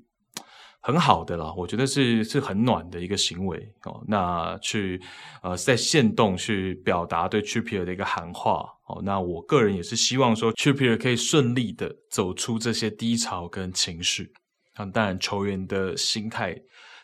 [0.87, 4.03] 很好的啦，我觉得是是很暖的一个行为哦。
[4.07, 5.01] 那去
[5.41, 9.01] 呃在线动去表达对 t r i p i e r 的一个喊话哦。
[9.03, 14.31] 那我个人也是希望说 t r i p i e r 可以顺利的走出这些低潮跟情绪。
[14.77, 16.55] 那，当然球员的心态。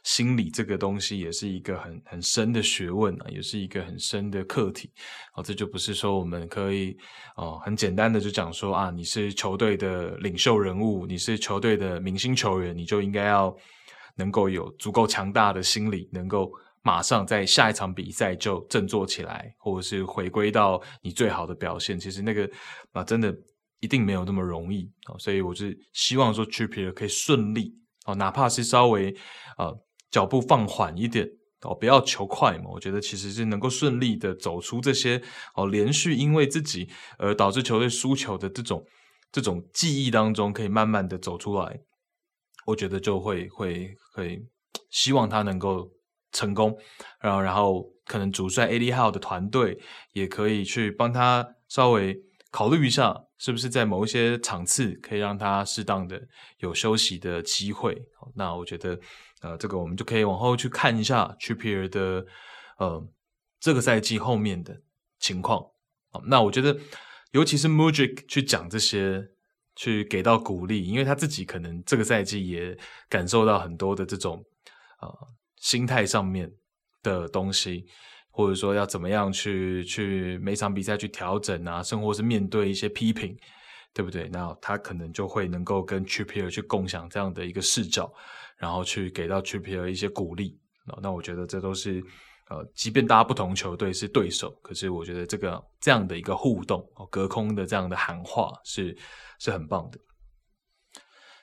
[0.03, 4.91] 心理这个东西也是一个很很深的学问啊，也是一个很深的课题。
[5.35, 6.97] 哦，这就不是说我们可以
[7.35, 13.55] 哦很简单的就讲说啊，你是球队的领袖人物，你是球队的明星球员，你就应该要
[14.15, 16.51] 能够有足够强大的心理，能够
[16.81, 21.99] 马上在下一场比赛就振作起来，或者是回归到你最好的表现。
[21.99, 22.49] 其实那个
[22.91, 23.31] 啊，真的
[23.79, 25.19] 一定没有那么容易哦。
[25.19, 27.71] 所以我是希望说 t r i p p e r 可以顺利
[28.07, 29.15] 哦，哪怕是稍微
[29.59, 29.79] 呃。
[30.11, 31.27] 脚步放缓一点
[31.61, 32.65] 哦，不要求快嘛。
[32.71, 35.21] 我觉得其实是能够顺利的走出这些
[35.55, 38.83] 哦，连续因为自己而导致球队输球的这种
[39.31, 41.79] 这种记忆当中，可以慢慢的走出来。
[42.65, 44.43] 我觉得就会会会
[44.89, 45.89] 希望他能够
[46.31, 46.75] 成功，
[47.21, 49.79] 然后然后可能主帅 AD How 的团队
[50.13, 52.17] 也可以去帮他稍微
[52.49, 56.21] 考虑一下，是不是在某一些场次可以让他适当的
[56.57, 57.95] 有休息的机会。
[58.35, 58.99] 那我觉得。
[59.41, 62.25] 呃，这个我们就可以往后去看一下 Trippier 的
[62.77, 63.07] 呃
[63.59, 64.81] 这个赛季后面的
[65.19, 65.59] 情况。
[66.11, 66.77] 好，那我觉得
[67.31, 69.29] 尤其是 Mudryk 去讲这些，
[69.75, 72.77] 去给到鼓励，因为他自己可能这个赛季也
[73.09, 74.43] 感受到很多的这种
[74.99, 75.09] 呃
[75.57, 76.51] 心态上面
[77.01, 77.85] 的东西，
[78.29, 83.37] 或者说要怎么样去去每场比赛去调整啊，甚或是面对一些批评，
[83.93, 84.29] 对不对？
[84.29, 88.11] 那他可能就会能够跟 Trippier 去共享这样的一个视角。
[88.57, 90.55] 然后去给到 Trippier 一些鼓励，
[91.01, 91.99] 那我觉得这都是
[92.47, 98.95] 呃，即便大家不同球队是对手，可是我觉得这个这样的一个互动，隔空的这样的喊话是
[99.39, 99.97] 是很棒的。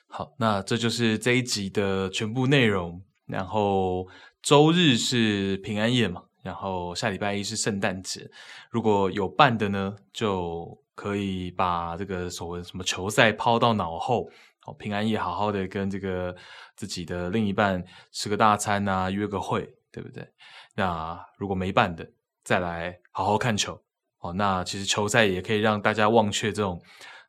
[0.07, 3.03] 好，那这就是这一集的全部内容。
[3.25, 4.07] 然后
[4.41, 8.25] 周日是平安夜嘛，然后下礼拜一是圣诞节。
[8.71, 10.65] 如果有伴的呢，就
[10.99, 14.29] 可以把这个所谓什么球赛抛到脑后。
[14.65, 16.35] 哦平安夜好好的跟这个
[16.75, 17.81] 自己的另一半
[18.11, 20.27] 吃个大餐啊，约个会，对不对？
[20.75, 22.05] 那如果没办的，
[22.43, 23.81] 再来好好看球
[24.19, 24.33] 哦。
[24.33, 26.79] 那其实球赛也可以让大家忘却这种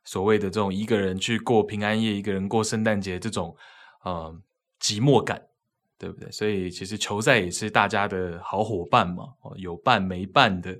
[0.03, 3.55] 所谓的这种一个人去过平安夜，一个人过圣诞节这种
[4.03, 4.35] 呃
[4.81, 5.41] 寂寞感，
[6.01, 6.31] 对不对？
[6.31, 9.25] 所以其实球赛也是大家的好伙伴嘛，
[9.55, 10.75] 有伴没伴的，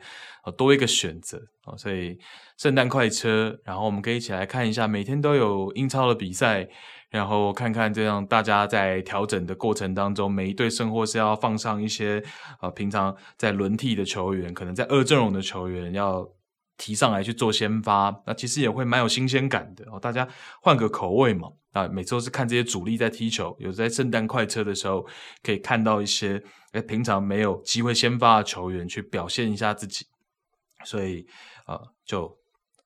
[0.57, 1.39] 多一个选择。
[1.77, 2.17] 所以
[2.57, 6.67] 圣诞快车，然后我们可以一起来看一下，每天都有英超的比赛，
[7.11, 12.23] 然后看看这样大家在调整的过程当中，每一队甚或是要放上一些
[12.61, 16.27] 呃平常在轮替的球员，可能在二阵容的球员要。
[16.77, 19.99] 提上来去做先发，那其实也会蛮有新鲜感的哦。
[19.99, 20.27] 大家
[20.63, 25.05] 换个口味嘛，啊，每次都是看这些主力在踢球，有在圣诞快车的时候
[25.41, 26.41] 可以看到一些，
[26.73, 30.05] 诶，平常没有机会先发的球员去表现一下自己。
[30.83, 31.25] 所以，
[31.67, 32.37] 呃，就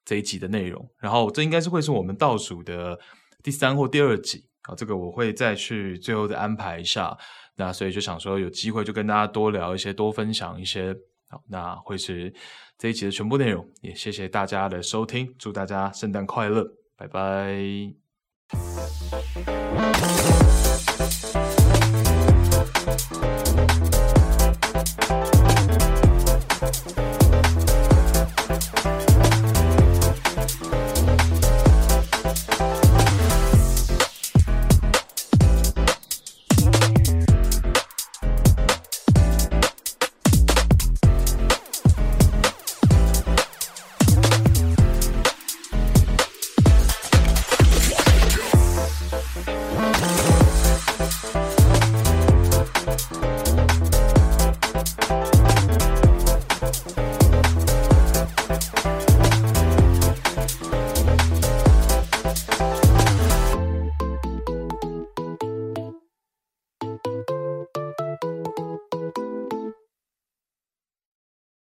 [0.04, 3.00] 这一集的内容，然后这应该是会是我们倒数的
[3.42, 4.76] 第三或第二集啊。
[4.76, 7.18] 这个我会再去最后再安排一下。
[7.56, 10.94] 那所以就想说有机会就跟大家多聊一些，多分享一些。
[11.30, 12.32] 好，那会是
[12.78, 18.05] 这一集的全部内容，也谢谢大家的收听，祝大家圣诞快乐，拜拜。
[18.52, 20.35] Thank you.